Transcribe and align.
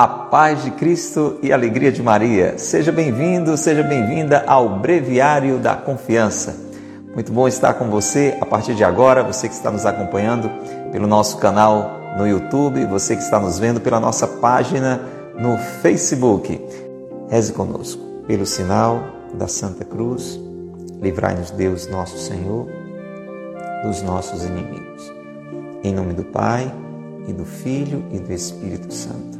A 0.00 0.08
paz 0.08 0.64
de 0.64 0.70
Cristo 0.70 1.38
e 1.42 1.52
a 1.52 1.54
alegria 1.54 1.92
de 1.92 2.02
Maria. 2.02 2.56
Seja 2.56 2.90
bem-vindo, 2.90 3.54
seja 3.58 3.82
bem-vinda 3.82 4.42
ao 4.46 4.78
Breviário 4.78 5.58
da 5.58 5.76
Confiança. 5.76 6.56
Muito 7.14 7.30
bom 7.30 7.46
estar 7.46 7.74
com 7.74 7.90
você 7.90 8.34
a 8.40 8.46
partir 8.46 8.74
de 8.74 8.82
agora, 8.82 9.22
você 9.22 9.46
que 9.46 9.52
está 9.52 9.70
nos 9.70 9.84
acompanhando 9.84 10.50
pelo 10.90 11.06
nosso 11.06 11.36
canal 11.36 12.00
no 12.16 12.26
YouTube, 12.26 12.86
você 12.86 13.14
que 13.14 13.22
está 13.22 13.38
nos 13.38 13.58
vendo 13.58 13.78
pela 13.78 14.00
nossa 14.00 14.26
página 14.26 15.02
no 15.38 15.58
Facebook. 15.82 16.58
Reze 17.28 17.52
conosco. 17.52 18.02
Pelo 18.26 18.46
sinal 18.46 19.02
da 19.34 19.48
Santa 19.48 19.84
Cruz, 19.84 20.40
livrai-nos 20.98 21.50
Deus, 21.50 21.86
nosso 21.88 22.16
Senhor, 22.16 22.68
dos 23.84 24.00
nossos 24.00 24.46
inimigos. 24.46 25.12
Em 25.84 25.92
nome 25.92 26.14
do 26.14 26.24
Pai, 26.24 26.72
e 27.28 27.34
do 27.34 27.44
Filho 27.44 28.02
e 28.10 28.18
do 28.18 28.32
Espírito 28.32 28.94
Santo. 28.94 29.39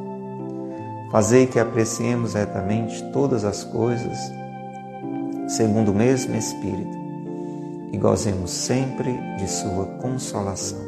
fazei 1.11 1.45
que 1.45 1.59
apreciemos 1.59 2.33
retamente 2.33 3.03
todas 3.11 3.43
as 3.43 3.63
coisas 3.65 4.17
segundo 5.49 5.91
o 5.91 5.93
mesmo 5.93 6.33
Espírito 6.35 6.97
e 7.91 7.97
gozemos 7.97 8.51
sempre 8.51 9.11
de 9.37 9.49
Sua 9.49 9.85
consolação. 10.01 10.79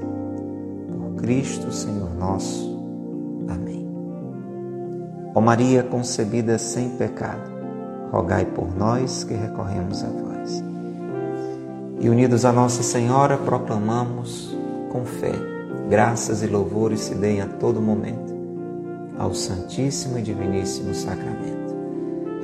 Por 0.87 1.21
Cristo, 1.21 1.69
Senhor 1.73 2.15
nosso. 2.15 2.79
Amém. 3.49 3.85
Ó 5.35 5.41
Maria 5.41 5.83
concebida 5.83 6.57
sem 6.57 6.91
pecado, 6.91 7.51
rogai 8.09 8.45
por 8.45 8.73
nós 8.73 9.25
que 9.25 9.33
recorremos 9.33 10.01
a 10.01 10.07
vós. 10.07 10.63
E 11.99 12.09
unidos 12.09 12.45
a 12.45 12.53
Nossa 12.53 12.83
Senhora, 12.83 13.37
proclamamos 13.37 14.55
com 14.89 15.03
fé, 15.03 15.33
graças 15.89 16.41
e 16.41 16.47
louvores 16.47 17.01
se 17.01 17.15
deem 17.15 17.41
a 17.41 17.47
todo 17.47 17.81
momento 17.81 18.32
ao 19.17 19.33
Santíssimo 19.33 20.17
e 20.17 20.21
Diviníssimo 20.21 20.93
Sacramento. 20.93 21.73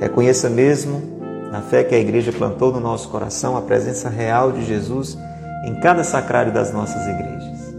Reconheça 0.00 0.48
mesmo 0.48 1.02
na 1.50 1.60
fé 1.60 1.82
que 1.82 1.94
a 1.94 1.98
igreja 1.98 2.32
plantou 2.32 2.72
no 2.72 2.80
nosso 2.80 3.08
coração, 3.08 3.56
a 3.56 3.62
presença 3.62 4.08
real 4.08 4.52
de 4.52 4.64
Jesus 4.64 5.18
em 5.64 5.74
cada 5.80 6.04
sacrário 6.04 6.52
das 6.52 6.72
nossas 6.72 7.06
igrejas. 7.06 7.74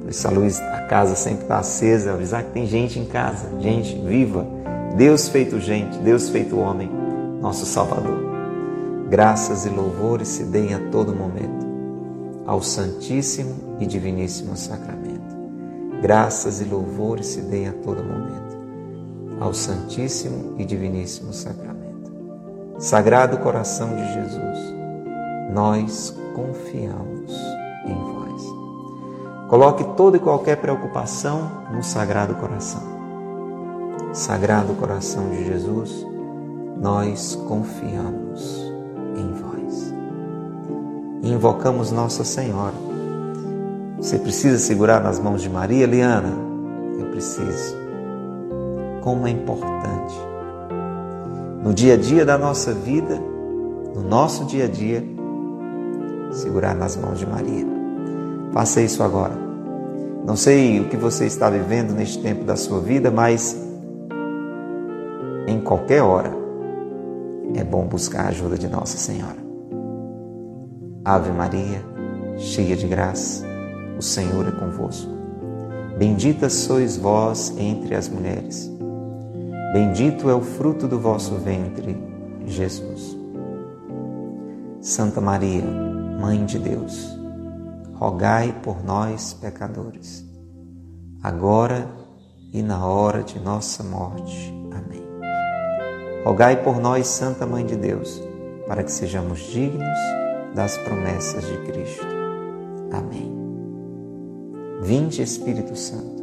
Por 0.00 0.10
isso 0.10 0.28
a 0.28 0.30
luz 0.30 0.58
da 0.58 0.82
casa 0.82 1.14
sempre 1.14 1.42
está 1.42 1.58
acesa, 1.58 2.12
avisar 2.12 2.44
que 2.44 2.52
tem 2.52 2.66
gente 2.66 2.98
em 2.98 3.04
casa, 3.04 3.48
gente 3.60 3.94
viva, 3.96 4.46
Deus 4.96 5.28
feito 5.28 5.58
gente, 5.58 5.98
Deus 5.98 6.28
feito 6.28 6.58
homem, 6.58 6.90
nosso 7.40 7.66
Salvador. 7.66 8.30
Graças 9.10 9.66
e 9.66 9.68
louvores 9.68 10.28
se 10.28 10.44
deem 10.44 10.74
a 10.74 10.78
todo 10.90 11.14
momento 11.14 11.66
ao 12.46 12.62
Santíssimo 12.62 13.76
e 13.80 13.86
Diviníssimo 13.86 14.56
Sacramento. 14.56 15.41
Graças 16.02 16.60
e 16.60 16.64
louvores 16.64 17.26
se 17.26 17.42
deem 17.42 17.68
a 17.68 17.72
todo 17.72 18.02
momento 18.02 18.60
ao 19.40 19.54
Santíssimo 19.54 20.56
e 20.58 20.64
Diviníssimo 20.64 21.32
Sacramento. 21.32 22.12
Sagrado 22.76 23.38
coração 23.38 23.94
de 23.94 24.12
Jesus, 24.12 24.74
nós 25.54 26.12
confiamos 26.34 27.32
em 27.86 27.94
vós. 27.94 28.42
Coloque 29.48 29.84
toda 29.96 30.16
e 30.16 30.20
qualquer 30.20 30.56
preocupação 30.56 31.48
no 31.72 31.84
Sagrado 31.84 32.34
Coração. 32.34 32.82
Sagrado 34.12 34.74
coração 34.74 35.30
de 35.30 35.44
Jesus, 35.44 36.04
nós 36.80 37.36
confiamos 37.46 38.72
em 39.16 39.32
vós. 39.34 39.94
invocamos 41.22 41.92
Nossa 41.92 42.24
Senhora. 42.24 42.91
Você 44.02 44.18
precisa 44.18 44.58
segurar 44.58 45.00
nas 45.00 45.20
mãos 45.20 45.40
de 45.40 45.48
Maria, 45.48 45.86
Liana? 45.86 46.34
Eu 46.98 47.06
preciso. 47.06 47.76
Como 49.00 49.28
é 49.28 49.30
importante 49.30 50.14
no 51.62 51.72
dia 51.72 51.94
a 51.94 51.96
dia 51.96 52.26
da 52.26 52.36
nossa 52.36 52.72
vida, 52.72 53.16
no 53.94 54.02
nosso 54.02 54.44
dia 54.44 54.64
a 54.64 54.68
dia, 54.68 55.04
segurar 56.32 56.74
nas 56.74 56.96
mãos 56.96 57.20
de 57.20 57.26
Maria. 57.26 57.64
Faça 58.52 58.80
isso 58.80 59.04
agora. 59.04 59.34
Não 60.26 60.34
sei 60.34 60.80
o 60.80 60.88
que 60.88 60.96
você 60.96 61.26
está 61.26 61.48
vivendo 61.48 61.92
neste 61.92 62.20
tempo 62.20 62.42
da 62.42 62.56
sua 62.56 62.80
vida, 62.80 63.08
mas 63.08 63.56
em 65.46 65.60
qualquer 65.60 66.02
hora 66.02 66.32
é 67.54 67.62
bom 67.62 67.86
buscar 67.86 68.24
a 68.24 68.28
ajuda 68.30 68.58
de 68.58 68.66
Nossa 68.66 68.98
Senhora. 68.98 69.38
Ave 71.04 71.30
Maria, 71.30 71.84
cheia 72.36 72.74
de 72.74 72.88
graça, 72.88 73.51
o 74.02 74.04
Senhor 74.04 74.46
é 74.46 74.52
convosco. 74.52 75.10
Bendita 75.98 76.50
sois 76.50 76.96
vós 76.96 77.54
entre 77.56 77.94
as 77.94 78.08
mulheres 78.08 78.72
Bendito 79.72 80.28
é 80.28 80.34
o 80.34 80.42
fruto 80.42 80.86
do 80.86 81.00
vosso 81.00 81.34
ventre, 81.36 81.96
Jesus. 82.44 83.16
Santa 84.82 85.18
Maria, 85.18 85.64
Mãe 85.64 86.44
de 86.44 86.58
Deus, 86.58 87.18
rogai 87.94 88.54
por 88.62 88.84
nós, 88.84 89.32
pecadores, 89.32 90.26
agora 91.22 91.88
e 92.52 92.62
na 92.62 92.86
hora 92.86 93.22
de 93.22 93.40
nossa 93.40 93.82
morte. 93.82 94.52
Amém. 94.72 95.02
Rogai 96.22 96.62
por 96.62 96.78
nós, 96.78 97.06
Santa 97.06 97.46
Mãe 97.46 97.64
de 97.64 97.74
Deus, 97.74 98.22
para 98.68 98.82
que 98.82 98.92
sejamos 98.92 99.40
dignos 99.40 99.98
das 100.54 100.76
promessas 100.76 101.46
de 101.46 101.56
Cristo. 101.62 102.06
Amém. 102.92 103.41
Vinde, 104.82 105.22
Espírito 105.22 105.74
Santo 105.76 106.22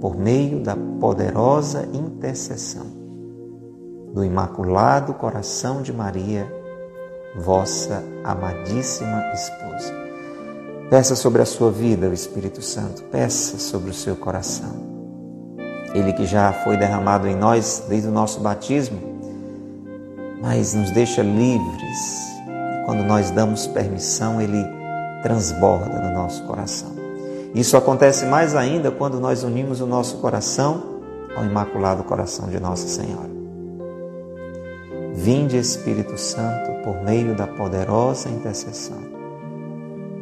por 0.00 0.16
meio 0.16 0.60
da 0.60 0.76
poderosa 1.00 1.88
intercessão 1.92 2.86
do 4.12 4.24
Imaculado 4.24 5.12
Coração 5.14 5.82
de 5.82 5.92
Maria, 5.92 6.50
vossa 7.36 8.02
amadíssima 8.24 9.22
esposa. 9.34 9.92
Peça 10.88 11.14
sobre 11.14 11.42
a 11.42 11.46
sua 11.46 11.70
vida 11.70 12.08
o 12.08 12.12
Espírito 12.12 12.62
Santo, 12.62 13.02
peça 13.04 13.58
sobre 13.58 13.90
o 13.90 13.94
seu 13.94 14.16
coração. 14.16 14.88
Ele 15.94 16.12
que 16.12 16.24
já 16.24 16.52
foi 16.52 16.76
derramado 16.76 17.28
em 17.28 17.36
nós 17.36 17.84
desde 17.88 18.08
o 18.08 18.12
nosso 18.12 18.40
batismo, 18.40 18.98
mas 20.40 20.74
nos 20.74 20.90
deixa 20.90 21.22
livres. 21.22 22.28
E 22.46 22.86
quando 22.86 23.04
nós 23.04 23.30
damos 23.30 23.66
permissão, 23.66 24.40
ele 24.40 24.64
transborda 25.22 25.98
no 26.00 26.14
nosso 26.14 26.42
coração. 26.44 26.97
Isso 27.54 27.76
acontece 27.76 28.26
mais 28.26 28.54
ainda 28.54 28.90
quando 28.90 29.18
nós 29.18 29.42
unimos 29.42 29.80
o 29.80 29.86
nosso 29.86 30.18
coração 30.18 31.00
ao 31.34 31.44
Imaculado 31.44 32.04
Coração 32.04 32.48
de 32.48 32.60
Nossa 32.60 32.86
Senhora. 32.86 33.30
Vinde, 35.14 35.56
Espírito 35.56 36.16
Santo, 36.18 36.82
por 36.84 37.02
meio 37.02 37.34
da 37.34 37.46
poderosa 37.46 38.28
intercessão 38.28 39.18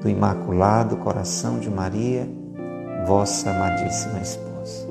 do 0.00 0.08
Imaculado 0.08 0.96
Coração 0.98 1.58
de 1.58 1.68
Maria, 1.68 2.28
vossa 3.06 3.50
amadíssima 3.50 4.20
esposa. 4.20 4.86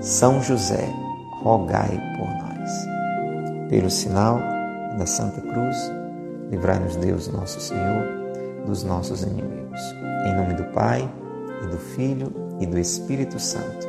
São 0.00 0.42
José, 0.42 0.88
rogai 1.42 2.00
por 2.16 2.26
nós. 2.26 3.70
Pelo 3.70 3.90
sinal 3.90 4.38
da 4.98 5.06
Santa 5.06 5.40
Cruz, 5.40 5.92
livrai-nos 6.50 6.96
Deus, 6.96 7.28
nosso 7.28 7.60
Senhor 7.60 8.19
dos 8.66 8.84
nossos 8.84 9.22
inimigos. 9.22 9.80
Em 10.26 10.34
nome 10.36 10.54
do 10.54 10.64
Pai, 10.72 11.08
e 11.62 11.66
do 11.66 11.78
Filho 11.78 12.32
e 12.58 12.66
do 12.66 12.78
Espírito 12.78 13.38
Santo. 13.38 13.88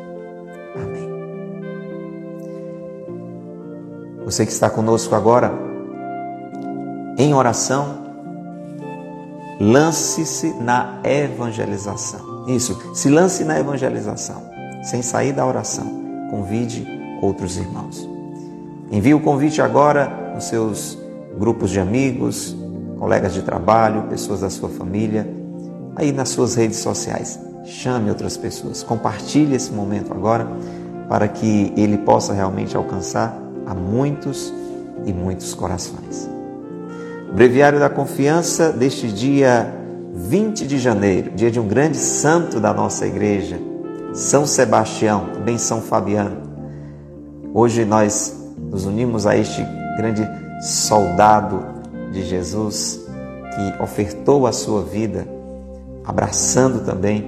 Amém. 0.76 1.10
Você 4.26 4.46
que 4.46 4.52
está 4.52 4.70
conosco 4.70 5.16
agora, 5.16 5.52
em 7.18 7.34
oração, 7.34 8.02
lance-se 9.60 10.54
na 10.62 11.00
evangelização. 11.04 12.46
Isso, 12.48 12.96
se 12.96 13.10
lance 13.10 13.44
na 13.44 13.60
evangelização, 13.60 14.42
sem 14.84 15.02
sair 15.02 15.34
da 15.34 15.46
oração. 15.46 15.86
Convide 16.30 16.88
outros 17.22 17.58
irmãos. 17.58 18.08
Envie 18.92 19.14
o 19.14 19.22
convite 19.22 19.62
agora 19.62 20.34
nos 20.34 20.46
seus 20.46 20.98
grupos 21.38 21.70
de 21.70 21.80
amigos, 21.80 22.56
colegas 23.02 23.34
de 23.34 23.42
trabalho, 23.42 24.04
pessoas 24.04 24.42
da 24.42 24.50
sua 24.52 24.70
família, 24.70 25.28
aí 25.96 26.12
nas 26.12 26.30
suas 26.30 26.54
redes 26.54 26.78
sociais. 26.78 27.40
chame 27.66 28.10
outras 28.10 28.38
pessoas, 28.38 28.84
compartilhe 28.84 29.56
esse 29.56 29.72
momento 29.72 30.14
agora 30.14 30.48
para 31.10 31.28
que 31.28 31.74
ele 31.76 31.98
possa 31.98 32.32
realmente 32.32 32.78
alcançar 32.78 33.36
a 33.66 33.74
muitos 33.74 34.54
e 35.04 35.12
muitos 35.12 35.56
corações. 35.56 36.30
Breviário 37.34 37.80
da 37.80 37.90
Confiança 37.90 38.72
deste 38.72 39.12
dia 39.12 39.74
20 40.14 40.68
de 40.68 40.78
janeiro, 40.78 41.32
dia 41.32 41.50
de 41.50 41.60
um 41.60 41.68
grande 41.68 41.98
santo 41.98 42.60
da 42.60 42.72
nossa 42.72 43.08
igreja, 43.08 43.60
São 44.14 44.46
Sebastião, 44.46 45.30
também 45.34 45.58
São 45.58 45.82
Fabiano. 45.82 46.38
Hoje 47.52 47.84
nós 47.84 48.48
nos 48.60 48.86
unimos 48.86 49.26
a 49.26 49.36
este 49.36 49.66
grande 49.98 50.28
soldado 50.62 51.81
de 52.12 52.24
Jesus 52.24 53.06
que 53.56 53.84
ofertou 53.84 54.48
a 54.48 54.52
sua 54.52 54.82
vida, 54.84 55.28
abraçando 56.06 56.86
também 56.86 57.26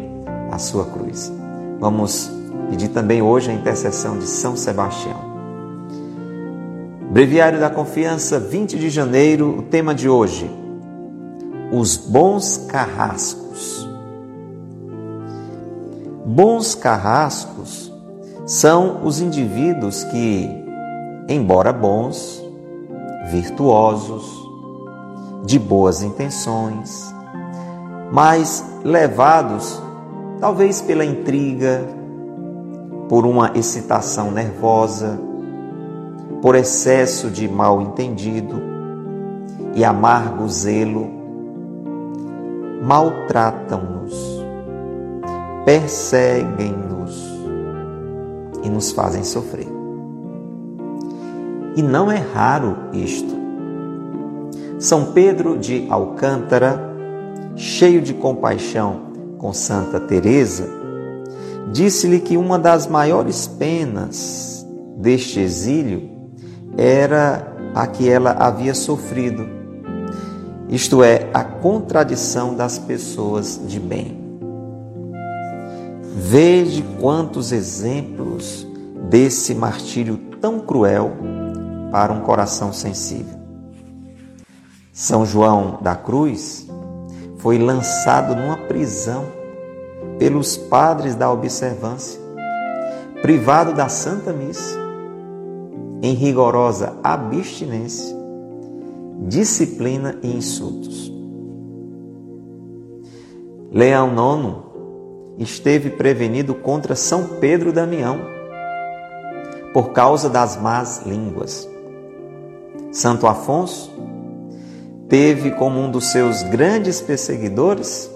a 0.52 0.58
sua 0.58 0.86
cruz. 0.86 1.32
Vamos 1.80 2.32
pedir 2.70 2.90
também 2.90 3.22
hoje 3.22 3.52
a 3.52 3.54
intercessão 3.54 4.18
de 4.18 4.26
São 4.26 4.56
Sebastião. 4.56 5.34
Breviário 7.12 7.60
da 7.60 7.70
Confiança, 7.70 8.40
20 8.40 8.80
de 8.80 8.90
janeiro, 8.90 9.60
o 9.60 9.62
tema 9.64 9.94
de 9.94 10.10
hoje: 10.10 10.50
os 11.72 11.98
bons 11.98 12.58
carrascos. 12.70 13.88
Bons 16.26 16.74
carrascos 16.74 17.92
são 18.46 19.06
os 19.06 19.20
indivíduos 19.20 20.04
que, 20.06 20.50
embora 21.28 21.72
bons, 21.72 22.44
virtuosos, 23.30 24.43
de 25.44 25.60
boas 25.60 26.02
intenções, 26.02 27.14
mas 28.12 28.64
levados 28.84 29.82
talvez 30.40 30.82
pela 30.82 31.06
intriga, 31.06 31.86
por 33.10 33.26
uma 33.26 33.52
excitação 33.56 34.32
nervosa, 34.32 35.20
por 36.42 36.56
excesso 36.56 37.30
de 37.30 37.48
mal 37.48 37.82
entendido 37.82 38.62
e 39.76 39.84
amargo 39.84 40.48
zelo 40.50 41.10
maltratam-nos, 42.84 44.14
perseguem-nos 45.66 47.34
e 48.64 48.70
nos 48.70 48.92
fazem 48.92 49.24
sofrer. 49.24 49.68
E 51.76 51.82
não 51.82 52.12
é 52.12 52.18
raro 52.18 52.76
isto. 52.92 53.43
São 54.84 55.14
Pedro 55.14 55.58
de 55.58 55.88
Alcântara, 55.90 56.78
cheio 57.56 58.02
de 58.02 58.14
compaixão 58.14 59.14
com 59.38 59.54
Santa 59.54 59.98
Teresa, 59.98 60.68
disse-lhe 61.72 62.20
que 62.20 62.36
uma 62.36 62.60
das 62.60 62.86
maiores 62.86 63.48
penas 63.48 64.68
deste 64.98 65.40
exílio 65.40 66.10
era 66.78 67.48
a 67.74 67.88
que 67.88 68.10
ela 68.10 68.32
havia 68.32 68.74
sofrido 68.74 69.48
isto 70.68 71.02
é, 71.02 71.30
a 71.34 71.46
contradição 71.46 72.54
das 72.54 72.78
pessoas 72.78 73.62
de 73.66 73.80
bem. 73.80 74.18
Veja 76.14 76.84
quantos 77.00 77.54
exemplos 77.54 78.68
desse 79.10 79.56
martírio 79.56 80.18
tão 80.42 80.60
cruel 80.60 81.14
para 81.90 82.12
um 82.12 82.20
coração 82.20 82.74
sensível. 82.74 83.43
São 84.94 85.26
João 85.26 85.80
da 85.82 85.96
Cruz 85.96 86.68
foi 87.38 87.58
lançado 87.58 88.36
numa 88.36 88.56
prisão 88.56 89.26
pelos 90.20 90.56
padres 90.56 91.16
da 91.16 91.32
observância, 91.32 92.22
privado 93.20 93.74
da 93.74 93.90
Santa 93.90 94.32
Missa, 94.32 94.78
em 96.04 96.14
rigorosa 96.14 96.96
abstinência 97.04 98.16
disciplina 99.28 100.16
e 100.22 100.28
insultos. 100.28 101.12
Leão 103.72 104.12
IX 105.38 105.50
esteve 105.50 105.90
prevenido 105.90 106.54
contra 106.54 106.96
São 106.96 107.40
Pedro 107.40 107.74
Damião 107.74 108.20
por 109.74 109.92
causa 109.92 110.30
das 110.30 110.56
más 110.56 111.02
línguas. 111.04 111.68
Santo 112.92 113.26
Afonso 113.26 113.92
teve 115.14 115.52
como 115.52 115.80
um 115.80 115.92
dos 115.92 116.06
seus 116.06 116.42
grandes 116.42 117.00
perseguidores 117.00 118.10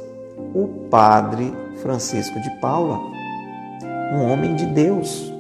o 0.51 0.88
padre 0.89 1.53
Francisco 1.79 2.41
de 2.41 2.49
Paula, 2.59 2.99
um 4.15 4.23
homem 4.23 4.55
de 4.55 4.65
Deus, 4.65 5.31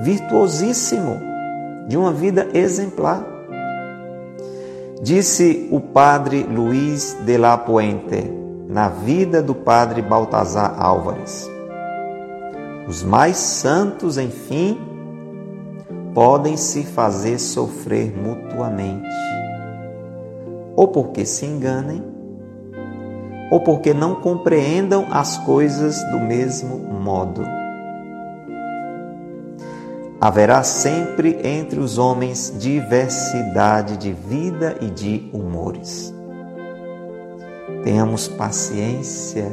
virtuosíssimo, 0.00 1.20
de 1.86 1.96
uma 1.96 2.12
vida 2.12 2.48
exemplar. 2.52 3.24
Disse 5.00 5.68
o 5.70 5.80
padre 5.80 6.42
Luiz 6.42 7.16
de 7.24 7.38
la 7.38 7.56
Puente 7.56 8.32
na 8.66 8.88
vida 8.88 9.40
do 9.40 9.54
padre 9.54 10.02
Baltazar 10.02 10.74
Álvares: 10.82 11.48
Os 12.88 13.04
mais 13.04 13.36
santos, 13.36 14.18
enfim, 14.18 14.76
podem 16.12 16.56
se 16.56 16.82
fazer 16.82 17.38
sofrer 17.38 18.12
mutuamente, 18.18 19.06
ou 20.78 20.86
porque 20.86 21.26
se 21.26 21.44
enganem, 21.44 22.02
ou 23.50 23.60
porque 23.60 23.92
não 23.92 24.14
compreendam 24.14 25.06
as 25.10 25.36
coisas 25.38 26.00
do 26.10 26.20
mesmo 26.20 26.78
modo 26.78 27.42
Haverá 30.20 30.64
sempre 30.64 31.38
entre 31.44 31.78
os 31.78 31.96
homens 31.96 32.52
diversidade 32.58 33.96
de 33.98 34.12
vida 34.12 34.76
e 34.80 34.90
de 34.90 35.30
humores. 35.32 36.12
Tenhamos 37.84 38.26
paciência 38.26 39.46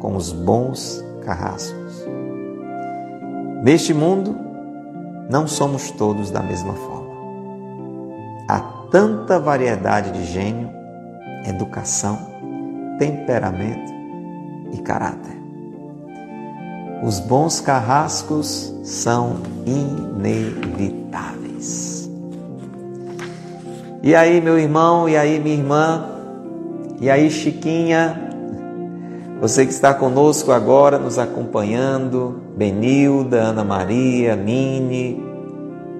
com 0.00 0.16
os 0.16 0.32
bons 0.32 1.00
carrascos. 1.24 2.04
Neste 3.62 3.94
mundo, 3.94 4.36
não 5.30 5.46
somos 5.46 5.92
todos 5.92 6.28
da 6.28 6.42
mesma 6.42 6.74
forma. 6.74 7.14
Há 8.48 8.58
tanta 8.90 9.38
variedade 9.38 10.10
de 10.12 10.24
gênio, 10.24 10.70
educação, 11.46 12.18
temperamento 12.98 13.92
e 14.72 14.78
caráter. 14.78 15.34
Os 17.02 17.20
bons 17.20 17.60
carrascos 17.60 18.74
são 18.82 19.36
inevitáveis. 19.66 22.10
E 24.02 24.14
aí, 24.14 24.40
meu 24.40 24.58
irmão, 24.58 25.06
e 25.08 25.16
aí, 25.16 25.40
minha 25.40 25.56
irmã, 25.56 26.06
e 27.00 27.10
aí, 27.10 27.30
Chiquinha, 27.30 28.20
você 29.40 29.66
que 29.66 29.72
está 29.72 29.92
conosco 29.92 30.52
agora, 30.52 30.96
nos 30.98 31.18
acompanhando, 31.18 32.40
Benilda, 32.56 33.42
Ana 33.42 33.64
Maria, 33.64 34.36
Mini, 34.36 35.20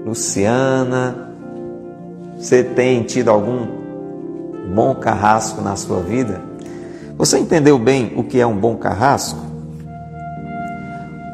Luciana, 0.06 1.23
você 2.44 2.62
tem 2.62 3.02
tido 3.02 3.30
algum 3.30 3.66
bom 4.74 4.94
carrasco 4.96 5.62
na 5.62 5.76
sua 5.76 6.00
vida? 6.00 6.42
Você 7.16 7.38
entendeu 7.38 7.78
bem 7.78 8.12
o 8.16 8.22
que 8.22 8.38
é 8.38 8.46
um 8.46 8.54
bom 8.54 8.76
carrasco? 8.76 9.38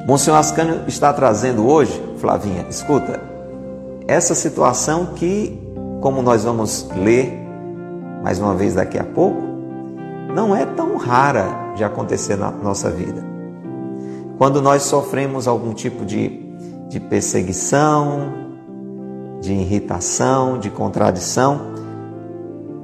Monsenhor 0.07 0.39
Ascânio 0.39 0.83
está 0.87 1.13
trazendo 1.13 1.67
hoje, 1.67 2.01
Flavinha, 2.19 2.65
escuta, 2.71 3.21
essa 4.07 4.37
situação 4.37 5.07
que, 5.17 5.61
como 6.01 6.23
nós 6.23 6.45
vamos 6.45 6.89
ler 6.95 7.37
mais 8.23 8.39
uma 8.39 8.55
vez 8.55 8.75
daqui 8.75 8.97
a 8.97 9.05
pouco, 9.05 9.43
não 10.33 10.55
é 10.55 10.65
tão 10.65 10.97
rara 10.97 11.73
de 11.75 11.83
acontecer 11.83 12.37
na 12.37 12.53
nossa 12.53 12.89
vida. 12.89 13.21
Quando 14.39 14.63
nós 14.63 14.85
sofremos 14.85 15.49
algum 15.49 15.75
tipo 15.75 16.05
de, 16.05 16.29
de 16.89 17.01
perseguição, 17.01 18.40
de 19.41 19.53
irritação, 19.53 20.59
de 20.59 20.71
contradição, 20.71 21.61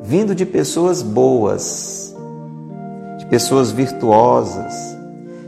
vindo 0.02 0.34
de 0.34 0.46
pessoas 0.46 1.02
boas, 1.02 2.16
de 3.18 3.26
pessoas 3.26 3.70
virtuosas, 3.70 4.96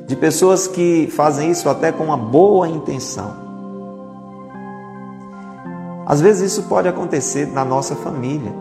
de 0.06 0.14
pessoas 0.14 0.66
que 0.66 1.08
fazem 1.10 1.50
isso 1.50 1.68
até 1.68 1.90
com 1.90 2.04
uma 2.04 2.16
boa 2.16 2.68
intenção. 2.68 3.48
Às 6.06 6.20
vezes 6.20 6.52
isso 6.52 6.62
pode 6.64 6.88
acontecer 6.88 7.46
na 7.52 7.64
nossa 7.64 7.94
família. 7.94 8.52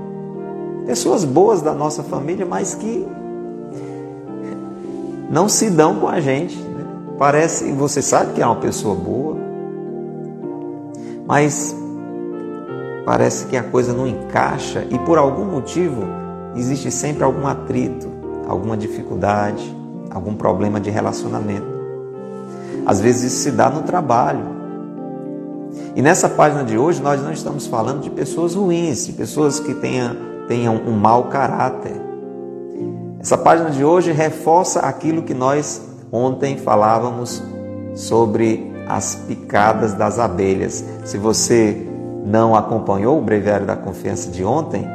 Pessoas 0.86 1.24
boas 1.24 1.62
da 1.62 1.74
nossa 1.74 2.04
família, 2.04 2.46
mas 2.46 2.76
que 2.76 3.08
não 5.30 5.50
se 5.50 5.70
dão 5.70 5.96
com 5.96 6.08
a 6.08 6.20
gente. 6.20 6.58
Né? 6.58 6.86
Parece, 7.18 7.72
você 7.72 8.02
sabe 8.02 8.34
que 8.34 8.42
é 8.42 8.46
uma 8.46 8.58
pessoa 8.58 8.96
boa, 8.96 9.38
mas 11.26 11.76
parece 13.08 13.48
que 13.48 13.58
a 13.58 13.64
coisa 13.64 13.92
não 13.92 14.06
encaixa 14.06 14.86
e 14.92 15.00
por 15.00 15.18
algum 15.18 15.46
motivo 15.46 16.04
existe 16.56 16.92
sempre 16.92 17.24
algum 17.24 17.48
atrito, 17.48 18.08
alguma 18.48 18.78
dificuldade 18.78 19.76
algum 20.18 20.34
problema 20.34 20.80
de 20.80 20.90
relacionamento. 20.90 21.68
Às 22.86 23.00
vezes 23.00 23.34
isso 23.34 23.44
se 23.44 23.52
dá 23.52 23.70
no 23.70 23.84
trabalho. 23.84 24.58
E 25.96 26.02
nessa 26.02 26.30
página 26.30 26.64
de 26.64 26.78
hoje 26.78 27.02
nós 27.02 27.22
não 27.22 27.32
estamos 27.32 27.68
falando 27.68 28.02
de 28.02 28.10
pessoas 28.10 28.56
ruins, 28.56 29.06
de 29.06 29.14
pessoas 29.14 29.60
que 29.60 29.74
tenham, 29.74 30.16
tenham 30.48 30.76
um 30.76 30.92
mau 30.92 31.26
caráter. 31.26 32.02
Essa 33.20 33.38
página 33.38 33.70
de 33.70 33.84
hoje 33.84 34.12
reforça 34.12 34.82
aquilo 34.82 35.24
que 35.24 35.34
nós 35.34 35.82
ontem 36.12 36.58
falávamos 36.58 37.44
sobre 37.96 38.72
as 38.88 39.16
picadas 39.16 39.94
das 39.94 40.18
abelhas. 40.20 40.84
Se 41.04 41.18
você 41.18 41.86
não 42.28 42.54
acompanhou 42.54 43.18
o 43.18 43.22
breviário 43.22 43.66
da 43.66 43.78
confiança 43.78 44.30
de 44.30 44.44
ontem, 44.44 44.86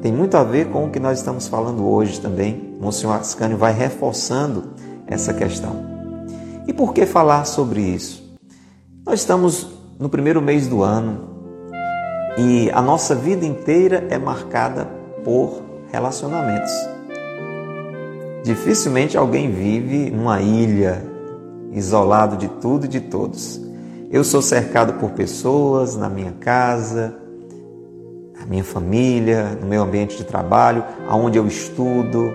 tem 0.00 0.12
muito 0.12 0.36
a 0.36 0.44
ver 0.44 0.66
com 0.66 0.84
o 0.84 0.90
que 0.90 1.00
nós 1.00 1.18
estamos 1.18 1.48
falando 1.48 1.84
hoje 1.84 2.20
também. 2.20 2.76
Monsenhor 2.80 3.16
Ascânio 3.16 3.56
vai 3.56 3.72
reforçando 3.72 4.70
essa 5.08 5.34
questão. 5.34 5.84
E 6.68 6.72
por 6.72 6.94
que 6.94 7.04
falar 7.04 7.44
sobre 7.46 7.80
isso? 7.80 8.24
Nós 9.04 9.20
estamos 9.20 9.66
no 9.98 10.08
primeiro 10.08 10.40
mês 10.40 10.68
do 10.68 10.84
ano 10.84 11.36
e 12.38 12.70
a 12.70 12.80
nossa 12.80 13.14
vida 13.14 13.44
inteira 13.44 14.06
é 14.08 14.16
marcada 14.16 14.86
por 15.24 15.62
relacionamentos. 15.90 16.72
Dificilmente 18.44 19.16
alguém 19.16 19.50
vive 19.50 20.10
numa 20.10 20.40
ilha, 20.40 21.04
isolado 21.72 22.36
de 22.36 22.46
tudo 22.46 22.84
e 22.84 22.88
de 22.88 23.00
todos. 23.00 23.65
Eu 24.08 24.22
sou 24.22 24.40
cercado 24.40 24.94
por 24.94 25.10
pessoas 25.10 25.96
na 25.96 26.08
minha 26.08 26.30
casa, 26.32 27.14
na 28.38 28.46
minha 28.46 28.62
família, 28.62 29.58
no 29.60 29.66
meu 29.66 29.82
ambiente 29.82 30.16
de 30.16 30.22
trabalho, 30.22 30.84
aonde 31.08 31.38
eu 31.38 31.46
estudo, 31.46 32.32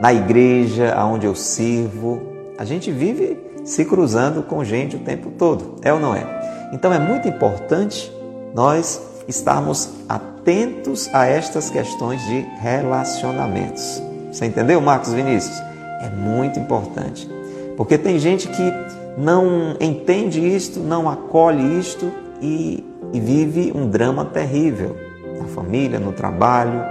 na 0.00 0.12
igreja, 0.12 0.94
aonde 0.94 1.26
eu 1.26 1.34
sirvo. 1.34 2.22
A 2.56 2.64
gente 2.64 2.92
vive 2.92 3.36
se 3.64 3.84
cruzando 3.84 4.44
com 4.44 4.62
gente 4.62 4.94
o 4.94 5.00
tempo 5.00 5.32
todo, 5.36 5.76
é 5.82 5.92
ou 5.92 5.98
não 5.98 6.14
é? 6.14 6.68
Então 6.72 6.92
é 6.92 6.98
muito 6.98 7.26
importante 7.26 8.12
nós 8.54 9.02
estarmos 9.26 9.90
atentos 10.08 11.10
a 11.12 11.26
estas 11.26 11.70
questões 11.70 12.24
de 12.26 12.40
relacionamentos. 12.60 14.00
Você 14.30 14.46
entendeu, 14.46 14.80
Marcos 14.80 15.12
Vinícius? 15.12 15.58
É 16.02 16.10
muito 16.10 16.60
importante. 16.60 17.28
Porque 17.76 17.98
tem 17.98 18.18
gente 18.18 18.46
que 18.48 18.72
não 19.16 19.76
entende 19.80 20.40
isto, 20.40 20.80
não 20.80 21.08
acolhe 21.08 21.78
isto 21.78 22.10
e, 22.40 22.84
e 23.12 23.20
vive 23.20 23.72
um 23.74 23.88
drama 23.88 24.24
terrível 24.24 24.96
na 25.38 25.46
família, 25.46 25.98
no 25.98 26.12
trabalho, 26.12 26.82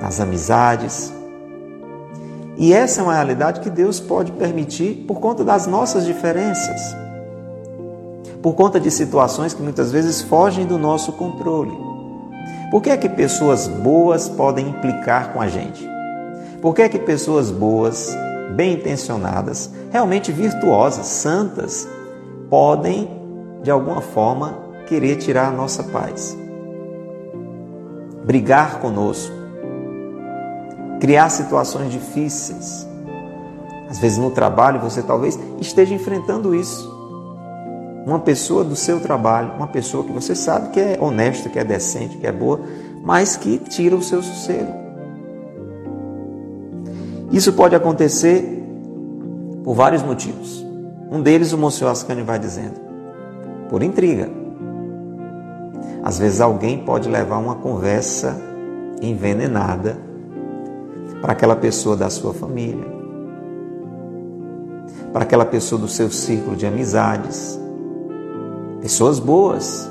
nas 0.00 0.20
amizades. 0.20 1.12
E 2.56 2.72
essa 2.72 3.00
é 3.00 3.04
uma 3.04 3.14
realidade 3.14 3.60
que 3.60 3.70
Deus 3.70 3.98
pode 4.00 4.32
permitir 4.32 5.04
por 5.06 5.18
conta 5.18 5.42
das 5.42 5.66
nossas 5.66 6.04
diferenças, 6.04 6.94
por 8.42 8.54
conta 8.54 8.78
de 8.78 8.90
situações 8.90 9.54
que 9.54 9.62
muitas 9.62 9.90
vezes 9.90 10.22
fogem 10.22 10.66
do 10.66 10.78
nosso 10.78 11.12
controle. 11.12 11.76
Por 12.70 12.80
que 12.80 12.90
é 12.90 12.96
que 12.96 13.08
pessoas 13.08 13.66
boas 13.66 14.28
podem 14.28 14.68
implicar 14.68 15.32
com 15.32 15.40
a 15.40 15.48
gente? 15.48 15.88
Por 16.62 16.74
que 16.74 16.82
é 16.82 16.88
que 16.88 16.98
pessoas 16.98 17.50
boas, 17.50 18.14
bem 18.50 18.74
intencionadas, 18.74 19.70
realmente 19.90 20.32
virtuosas, 20.32 21.06
santas, 21.06 21.88
podem, 22.48 23.08
de 23.62 23.70
alguma 23.70 24.00
forma, 24.00 24.58
querer 24.86 25.16
tirar 25.16 25.48
a 25.48 25.52
nossa 25.52 25.82
paz? 25.84 26.36
Brigar 28.24 28.80
conosco, 28.80 29.32
criar 31.00 31.30
situações 31.30 31.92
difíceis. 31.92 32.86
Às 33.88 33.98
vezes 33.98 34.18
no 34.18 34.30
trabalho 34.30 34.80
você 34.80 35.02
talvez 35.02 35.38
esteja 35.60 35.94
enfrentando 35.94 36.54
isso. 36.54 36.98
Uma 38.06 38.18
pessoa 38.18 38.64
do 38.64 38.74
seu 38.74 39.00
trabalho, 39.00 39.52
uma 39.56 39.66
pessoa 39.66 40.04
que 40.04 40.12
você 40.12 40.34
sabe 40.34 40.70
que 40.70 40.80
é 40.80 40.98
honesta, 41.00 41.48
que 41.48 41.58
é 41.58 41.64
decente, 41.64 42.16
que 42.16 42.26
é 42.26 42.32
boa, 42.32 42.60
mas 43.02 43.36
que 43.36 43.58
tira 43.58 43.94
o 43.94 44.02
seu 44.02 44.22
sossego. 44.22 44.79
Isso 47.30 47.52
pode 47.52 47.76
acontecer 47.76 48.60
por 49.62 49.74
vários 49.74 50.02
motivos. 50.02 50.66
Um 51.10 51.20
deles 51.20 51.52
o 51.52 51.58
Monsenhor 51.58 51.92
Ascani 51.92 52.22
vai 52.22 52.38
dizendo, 52.38 52.80
por 53.68 53.82
intriga. 53.82 54.28
Às 56.02 56.18
vezes 56.18 56.40
alguém 56.40 56.84
pode 56.84 57.08
levar 57.08 57.38
uma 57.38 57.56
conversa 57.56 58.36
envenenada 59.00 59.96
para 61.20 61.32
aquela 61.32 61.54
pessoa 61.54 61.96
da 61.96 62.08
sua 62.08 62.32
família, 62.32 62.86
para 65.12 65.22
aquela 65.22 65.44
pessoa 65.44 65.80
do 65.80 65.88
seu 65.88 66.10
círculo 66.10 66.56
de 66.56 66.66
amizades, 66.66 67.60
pessoas 68.80 69.18
boas, 69.18 69.90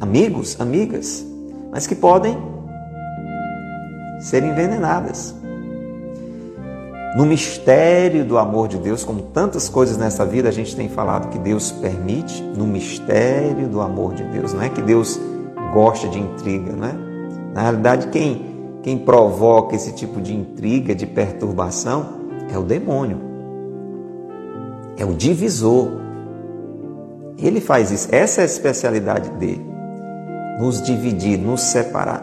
amigos, 0.00 0.60
amigas, 0.60 1.24
mas 1.70 1.86
que 1.86 1.94
podem 1.94 2.36
ser 4.20 4.44
envenenadas. 4.44 5.34
No 7.16 7.24
mistério 7.24 8.24
do 8.24 8.36
amor 8.38 8.66
de 8.68 8.76
Deus, 8.78 9.04
como 9.04 9.22
tantas 9.22 9.68
coisas 9.68 9.96
nessa 9.96 10.26
vida 10.26 10.48
a 10.48 10.52
gente 10.52 10.74
tem 10.74 10.88
falado 10.88 11.30
que 11.30 11.38
Deus 11.38 11.70
permite, 11.70 12.42
no 12.42 12.66
mistério 12.66 13.68
do 13.68 13.80
amor 13.80 14.14
de 14.14 14.24
Deus, 14.24 14.52
não 14.52 14.62
é 14.62 14.68
que 14.68 14.82
Deus 14.82 15.20
gosta 15.72 16.08
de 16.08 16.18
intriga, 16.18 16.72
não 16.72 16.88
é? 16.88 16.94
Na 17.54 17.62
realidade, 17.62 18.08
quem 18.08 18.54
quem 18.84 18.98
provoca 18.98 19.74
esse 19.74 19.94
tipo 19.94 20.20
de 20.20 20.36
intriga, 20.36 20.94
de 20.94 21.06
perturbação, 21.06 22.20
é 22.52 22.58
o 22.58 22.62
demônio. 22.62 23.18
É 24.98 25.06
o 25.06 25.14
divisor. 25.14 25.88
Ele 27.38 27.62
faz 27.62 27.90
isso. 27.90 28.08
Essa 28.14 28.42
é 28.42 28.44
a 28.44 28.44
especialidade 28.44 29.30
dele. 29.30 29.64
Nos 30.60 30.82
dividir, 30.82 31.38
nos 31.38 31.62
separar. 31.62 32.22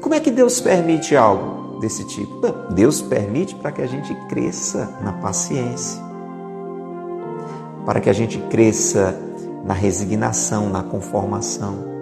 Como 0.00 0.14
é 0.14 0.20
que 0.20 0.30
Deus 0.30 0.60
permite 0.60 1.16
algo 1.16 1.63
desse 1.84 2.04
tipo? 2.04 2.40
Deus 2.72 3.02
permite 3.02 3.54
para 3.54 3.70
que 3.70 3.82
a 3.82 3.86
gente 3.86 4.14
cresça 4.28 4.98
na 5.02 5.12
paciência. 5.12 6.02
Para 7.84 8.00
que 8.00 8.08
a 8.08 8.12
gente 8.12 8.38
cresça 8.38 9.18
na 9.64 9.74
resignação, 9.74 10.68
na 10.68 10.82
conformação 10.82 11.94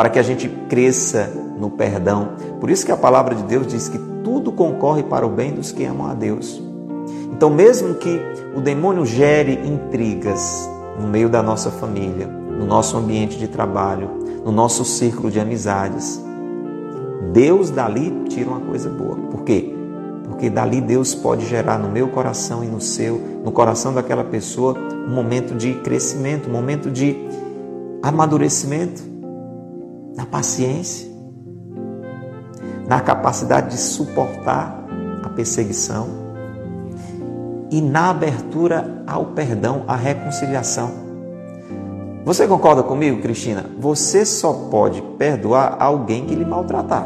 para 0.00 0.08
que 0.08 0.18
a 0.18 0.22
gente 0.22 0.48
cresça 0.66 1.30
no 1.58 1.68
perdão. 1.68 2.30
Por 2.58 2.70
isso 2.70 2.86
que 2.86 2.90
a 2.90 2.96
palavra 2.96 3.34
de 3.34 3.42
Deus 3.42 3.66
diz 3.66 3.86
que 3.86 3.98
tudo 4.24 4.50
concorre 4.50 5.02
para 5.02 5.26
o 5.26 5.28
bem 5.28 5.52
dos 5.52 5.72
que 5.72 5.84
amam 5.84 6.06
a 6.06 6.14
Deus. 6.14 6.58
Então, 7.30 7.50
mesmo 7.50 7.96
que 7.96 8.18
o 8.56 8.62
demônio 8.62 9.04
gere 9.04 9.60
intrigas 9.62 10.68
no 10.98 11.06
meio 11.06 11.28
da 11.28 11.42
nossa 11.42 11.70
família, 11.70 12.26
no 12.26 12.64
nosso 12.64 12.96
ambiente 12.96 13.38
de 13.38 13.46
trabalho, 13.46 14.08
no 14.42 14.50
nosso 14.50 14.86
círculo 14.86 15.30
de 15.30 15.38
amizades, 15.38 16.18
Deus 17.32 17.70
dali 17.70 18.24
tira 18.28 18.50
uma 18.50 18.60
coisa 18.60 18.88
boa. 18.88 19.16
Por 19.16 19.42
quê? 19.42 19.74
Porque 20.24 20.48
dali 20.48 20.80
Deus 20.80 21.14
pode 21.14 21.46
gerar 21.46 21.78
no 21.78 21.88
meu 21.88 22.08
coração 22.08 22.64
e 22.64 22.66
no 22.66 22.80
seu, 22.80 23.20
no 23.44 23.52
coração 23.52 23.92
daquela 23.92 24.24
pessoa, 24.24 24.74
um 24.78 25.14
momento 25.14 25.54
de 25.54 25.74
crescimento, 25.74 26.48
um 26.48 26.52
momento 26.52 26.90
de 26.90 27.16
amadurecimento 28.02 29.02
na 30.16 30.24
paciência, 30.24 31.08
na 32.88 33.00
capacidade 33.00 33.70
de 33.70 33.78
suportar 33.78 34.84
a 35.22 35.28
perseguição 35.28 36.08
e 37.70 37.80
na 37.80 38.10
abertura 38.10 39.04
ao 39.06 39.26
perdão, 39.26 39.84
à 39.86 39.94
reconciliação. 39.94 41.09
Você 42.30 42.46
concorda 42.46 42.84
comigo, 42.84 43.20
Cristina? 43.20 43.66
Você 43.76 44.24
só 44.24 44.52
pode 44.70 45.02
perdoar 45.18 45.78
alguém 45.80 46.26
que 46.26 46.34
lhe 46.36 46.44
maltratar. 46.44 47.04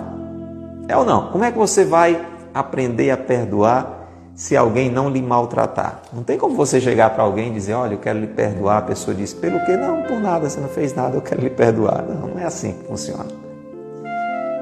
É 0.87 0.95
ou 0.95 1.02
não? 1.02 1.31
Como 1.31 1.43
é 1.43 1.50
que 1.50 1.57
você 1.57 1.83
vai 1.83 2.26
aprender 2.52 3.11
a 3.11 3.16
perdoar 3.16 4.07
se 4.35 4.54
alguém 4.54 4.90
não 4.90 5.09
lhe 5.09 5.23
maltratar. 5.23 6.02
Não 6.12 6.23
tem 6.23 6.37
como 6.37 6.54
você 6.54 6.78
chegar 6.78 7.09
para 7.14 7.23
alguém 7.23 7.49
e 7.49 7.54
dizer, 7.54 7.73
olha, 7.73 7.95
eu 7.95 7.99
quero 7.99 8.19
lhe 8.19 8.26
perdoar. 8.26 8.76
A 8.76 8.83
pessoa 8.83 9.14
diz, 9.14 9.33
pelo 9.33 9.64
que? 9.64 9.75
Não, 9.75 10.02
por 10.02 10.21
nada, 10.21 10.50
você 10.50 10.61
não 10.61 10.69
fez 10.69 10.95
nada, 10.95 11.16
eu 11.16 11.23
quero 11.23 11.40
lhe 11.40 11.49
perdoar. 11.49 12.02
Não, 12.02 12.28
não 12.28 12.38
é 12.38 12.45
assim 12.45 12.73
que 12.73 12.87
funciona. 12.87 13.25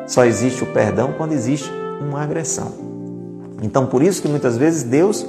Só 0.06 0.24
existe 0.24 0.62
o 0.62 0.66
perdão 0.68 1.12
quando 1.18 1.32
existe 1.32 1.72
uma 2.00 2.22
agressão. 2.22 2.70
Então, 3.60 3.86
por 3.86 4.00
isso 4.00 4.22
que 4.22 4.28
muitas 4.28 4.56
vezes 4.56 4.84
Deus, 4.84 5.26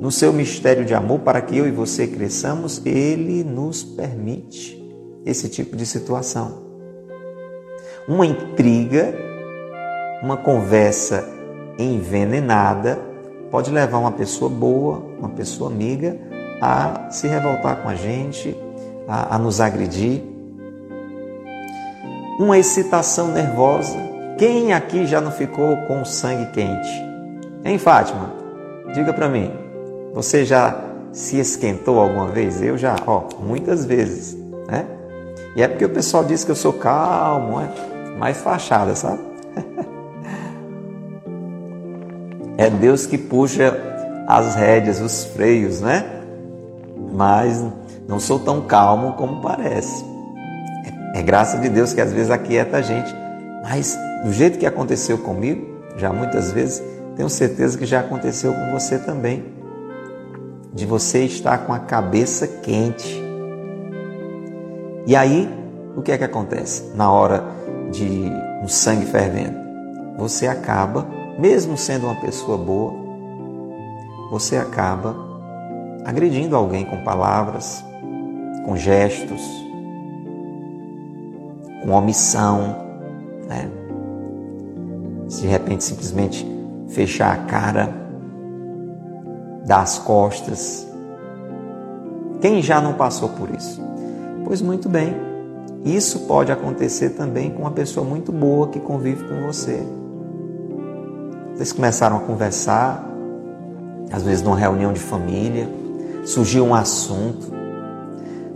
no 0.00 0.12
seu 0.12 0.32
mistério 0.32 0.84
de 0.84 0.94
amor, 0.94 1.20
para 1.20 1.40
que 1.40 1.56
eu 1.56 1.66
e 1.66 1.72
você 1.72 2.06
cresçamos, 2.06 2.80
Ele 2.86 3.42
nos 3.42 3.82
permite 3.82 4.78
esse 5.26 5.48
tipo 5.48 5.76
de 5.76 5.84
situação. 5.84 6.62
Uma 8.06 8.24
intriga, 8.24 9.14
uma 10.22 10.36
conversa 10.36 11.28
envenenada, 11.78 12.98
pode 13.50 13.70
levar 13.70 13.98
uma 13.98 14.12
pessoa 14.12 14.50
boa, 14.50 14.98
uma 15.18 15.30
pessoa 15.30 15.70
amiga, 15.70 16.16
a 16.60 17.10
se 17.10 17.26
revoltar 17.26 17.82
com 17.82 17.88
a 17.88 17.94
gente, 17.94 18.56
a, 19.06 19.36
a 19.36 19.38
nos 19.38 19.60
agredir. 19.60 20.22
Uma 22.38 22.56
excitação 22.56 23.32
nervosa. 23.32 23.98
Quem 24.38 24.72
aqui 24.72 25.06
já 25.06 25.20
não 25.20 25.32
ficou 25.32 25.76
com 25.88 26.02
o 26.02 26.06
sangue 26.06 26.52
quente? 26.52 26.88
Hein, 27.64 27.78
Fátima? 27.78 28.32
Diga 28.94 29.12
para 29.12 29.28
mim, 29.28 29.67
você 30.14 30.44
já 30.44 30.88
se 31.12 31.38
esquentou 31.38 31.98
alguma 31.98 32.28
vez? 32.28 32.62
Eu 32.62 32.76
já, 32.76 32.96
ó, 33.06 33.24
muitas 33.40 33.84
vezes, 33.84 34.36
né? 34.68 34.86
E 35.56 35.62
é 35.62 35.68
porque 35.68 35.84
o 35.84 35.90
pessoal 35.90 36.24
diz 36.24 36.44
que 36.44 36.50
eu 36.50 36.56
sou 36.56 36.72
calmo, 36.72 37.60
é 37.60 38.18
mais 38.18 38.38
fachada, 38.38 38.94
sabe? 38.94 39.20
é 42.56 42.70
Deus 42.70 43.06
que 43.06 43.18
puxa 43.18 43.76
as 44.26 44.54
rédeas, 44.54 45.00
os 45.00 45.24
freios, 45.24 45.80
né? 45.80 46.04
Mas 47.12 47.64
não 48.06 48.20
sou 48.20 48.38
tão 48.38 48.62
calmo 48.62 49.14
como 49.14 49.40
parece. 49.40 50.04
É, 51.14 51.22
graça 51.22 51.58
de 51.58 51.68
Deus 51.68 51.92
que 51.92 52.00
às 52.00 52.12
vezes 52.12 52.30
aquieta 52.30 52.76
a 52.76 52.82
gente, 52.82 53.14
mas 53.62 53.98
do 54.24 54.32
jeito 54.32 54.58
que 54.58 54.66
aconteceu 54.66 55.18
comigo, 55.18 55.66
já 55.96 56.12
muitas 56.12 56.52
vezes, 56.52 56.82
tenho 57.16 57.28
certeza 57.28 57.76
que 57.76 57.86
já 57.86 58.00
aconteceu 58.00 58.52
com 58.52 58.72
você 58.72 58.98
também. 58.98 59.57
De 60.72 60.86
você 60.86 61.24
estar 61.24 61.58
com 61.58 61.72
a 61.72 61.78
cabeça 61.78 62.46
quente. 62.46 63.22
E 65.06 65.16
aí, 65.16 65.48
o 65.96 66.02
que 66.02 66.12
é 66.12 66.18
que 66.18 66.24
acontece? 66.24 66.92
Na 66.94 67.10
hora 67.10 67.44
de 67.90 68.30
um 68.62 68.68
sangue 68.68 69.06
fervendo, 69.06 69.56
você 70.16 70.46
acaba, 70.46 71.06
mesmo 71.38 71.76
sendo 71.76 72.06
uma 72.06 72.20
pessoa 72.20 72.58
boa, 72.58 72.92
você 74.30 74.56
acaba 74.56 75.16
agredindo 76.04 76.54
alguém 76.54 76.84
com 76.84 77.02
palavras, 77.02 77.84
com 78.64 78.76
gestos, 78.76 79.40
com 81.82 81.90
omissão, 81.92 82.76
né? 83.46 83.70
de 85.28 85.46
repente 85.46 85.84
simplesmente 85.84 86.46
fechar 86.88 87.32
a 87.32 87.44
cara, 87.44 88.07
dar 89.68 89.82
as 89.82 89.98
costas. 89.98 90.88
Quem 92.40 92.62
já 92.62 92.80
não 92.80 92.94
passou 92.94 93.28
por 93.28 93.50
isso? 93.50 93.82
Pois 94.44 94.62
muito 94.62 94.88
bem, 94.88 95.14
isso 95.84 96.20
pode 96.20 96.50
acontecer 96.50 97.10
também 97.10 97.50
com 97.50 97.62
uma 97.62 97.70
pessoa 97.70 98.04
muito 98.04 98.32
boa 98.32 98.68
que 98.68 98.80
convive 98.80 99.28
com 99.28 99.46
você. 99.46 99.86
Vocês 101.54 101.70
começaram 101.70 102.16
a 102.16 102.20
conversar, 102.20 103.04
às 104.10 104.22
vezes 104.22 104.42
numa 104.42 104.56
reunião 104.56 104.90
de 104.90 105.00
família, 105.00 105.68
surgiu 106.24 106.64
um 106.64 106.74
assunto. 106.74 107.52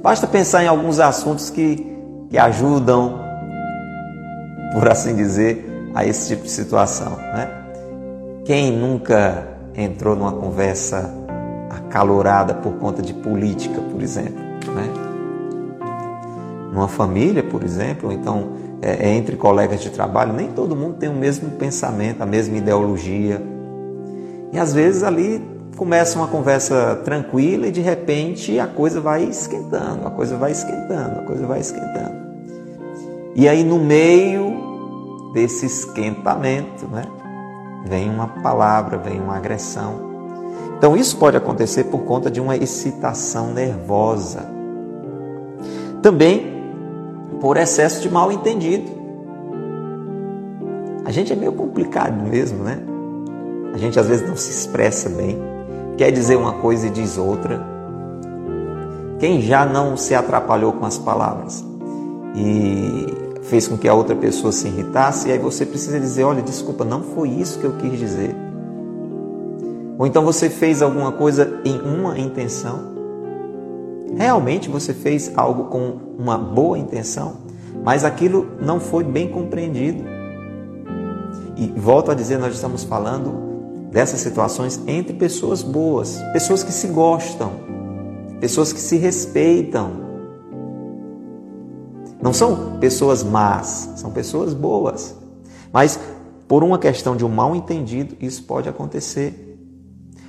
Basta 0.02 0.26
pensar 0.26 0.64
em 0.64 0.69
alguns 0.69 0.99
assuntos 0.99 1.50
que, 1.50 1.95
que 2.31 2.38
ajudam, 2.38 3.21
por 4.73 4.88
assim 4.88 5.14
dizer, 5.14 5.90
a 5.95 6.07
esse 6.07 6.28
tipo 6.28 6.45
de 6.45 6.50
situação. 6.50 7.16
Né? 7.16 7.50
Quem 8.47 8.73
nunca 8.73 9.52
entrou 9.76 10.17
numa 10.17 10.33
conversa 10.33 11.12
acalorada 11.71 12.55
por 12.55 12.75
conta 12.75 13.02
de 13.02 13.14
política, 13.14 13.81
por 13.81 14.02
exemplo? 14.02 14.43
Né? 14.75 14.88
Numa 16.73 16.88
família, 16.88 17.43
por 17.43 17.62
exemplo, 17.62 18.12
então 18.12 18.52
é, 18.81 19.09
é, 19.09 19.14
entre 19.14 19.37
colegas 19.37 19.81
de 19.81 19.91
trabalho, 19.91 20.33
nem 20.33 20.49
todo 20.49 20.75
mundo 20.75 20.97
tem 20.99 21.09
o 21.09 21.14
mesmo 21.14 21.50
pensamento, 21.50 22.23
a 22.23 22.26
mesma 22.26 22.57
ideologia. 22.57 23.41
E 24.52 24.59
às 24.59 24.73
vezes 24.73 25.02
ali 25.02 25.43
começa 25.76 26.19
uma 26.19 26.29
conversa 26.29 27.00
tranquila 27.05 27.66
e 27.66 27.70
de 27.70 27.81
repente 27.81 28.59
a 28.59 28.66
coisa 28.66 29.01
vai 29.01 29.25
esquentando, 29.25 30.07
a 30.07 30.11
coisa 30.11 30.37
vai 30.37 30.53
esquentando, 30.53 31.20
a 31.20 31.23
coisa 31.23 31.47
vai 31.47 31.61
esquentando. 31.61 32.23
E 33.35 33.49
aí 33.49 33.64
no 33.64 33.79
meio 33.79 35.31
desse 35.33 35.64
esquentamento, 35.64 36.87
né? 36.88 37.05
Vem 37.85 38.09
uma 38.09 38.29
palavra, 38.29 38.99
vem 38.99 39.21
uma 39.21 39.37
agressão. 39.37 40.12
Então 40.77 40.97
isso 40.97 41.16
pode 41.16 41.37
acontecer 41.37 41.85
por 41.85 42.01
conta 42.01 42.31
de 42.31 42.40
uma 42.40 42.57
excitação 42.57 43.53
nervosa. 43.53 44.47
Também 46.03 46.53
por 47.40 47.57
excesso 47.57 48.03
de 48.03 48.11
mal 48.11 48.31
entendido. 48.31 48.90
A 51.05 51.11
gente 51.11 51.33
é 51.33 51.37
meio 51.37 51.53
complicado 51.53 52.21
mesmo, 52.23 52.62
né? 52.62 52.79
A 53.75 53.79
gente 53.79 53.99
às 53.99 54.07
vezes 54.07 54.29
não 54.29 54.37
se 54.37 54.51
expressa 54.51 55.09
bem, 55.09 55.38
quer 55.97 56.11
dizer 56.11 56.37
uma 56.37 56.55
coisa 56.55 56.87
e 56.87 56.90
diz 56.90 57.18
outra. 57.18 57.64
Quem 59.18 59.40
já 59.40 59.64
não 59.64 59.97
se 59.97 60.14
atrapalhou 60.14 60.73
com 60.73 60.85
as 60.85 60.99
palavras? 60.99 61.64
E 62.35 63.22
fez 63.42 63.68
com 63.68 63.76
que 63.76 63.88
a 63.88 63.94
outra 63.94 64.14
pessoa 64.14 64.52
se 64.52 64.68
irritasse, 64.68 65.28
e 65.28 65.33
aí 65.33 65.38
você 65.38 65.66
precisa 65.66 65.98
dizer: 66.00 66.24
olha, 66.24 66.42
desculpa, 66.42 66.85
não 66.85 67.02
foi 67.02 67.28
isso 67.28 67.59
que 67.59 67.64
eu 67.64 67.72
quis 67.72 67.98
dizer. 67.98 68.35
Ou 69.98 70.07
então 70.07 70.24
você 70.24 70.48
fez 70.48 70.83
alguma 70.83 71.12
coisa 71.12 71.61
em 71.64 71.81
uma 71.81 72.18
intenção. 72.18 72.92
Realmente 74.16 74.68
você 74.68 74.92
fez 74.92 75.33
algo 75.37 75.64
com 75.64 75.96
uma 76.18 76.37
boa 76.37 76.78
intenção, 76.78 77.37
mas 77.85 78.05
aquilo 78.05 78.46
não 78.61 78.78
foi 78.81 79.05
bem 79.05 79.28
compreendido. 79.28 80.02
E 81.57 81.66
volto 81.76 82.11
a 82.11 82.14
dizer, 82.14 82.38
nós 82.38 82.55
estamos 82.55 82.85
falando 82.85 83.88
dessas 83.90 84.20
situações 84.20 84.81
entre 84.87 85.14
pessoas 85.14 85.62
boas, 85.62 86.20
pessoas 86.33 86.62
que 86.62 86.72
se 86.72 86.87
gostam, 86.88 87.52
pessoas 88.40 88.72
que 88.72 88.81
se 88.81 88.96
respeitam, 88.96 90.12
não 92.23 92.33
são 92.33 92.79
pessoas 92.79 93.25
más, 93.25 93.91
são 93.97 94.13
pessoas 94.13 94.55
boas. 94.55 95.15
Mas 95.73 95.99
por 96.47 96.63
uma 96.63 96.79
questão 96.79 97.17
de 97.17 97.25
um 97.25 97.29
mal 97.29 97.57
entendido, 97.57 98.17
isso 98.21 98.45
pode 98.45 98.69
acontecer. 98.69 99.59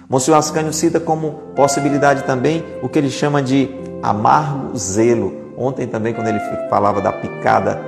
Monsenhor 0.10 0.40
Ascânio 0.40 0.74
cita 0.74 1.00
como 1.00 1.34
possibilidade 1.56 2.24
também 2.24 2.64
o 2.82 2.90
que 2.90 2.98
ele 2.98 3.10
chama 3.10 3.44
de 3.44 3.70
amargo 4.02 4.78
zelo. 4.78 5.34
Ontem 5.58 5.86
também, 5.86 6.14
quando 6.14 6.28
ele 6.28 6.40
falava 6.70 7.00
da 7.02 7.12
picada 7.12 7.80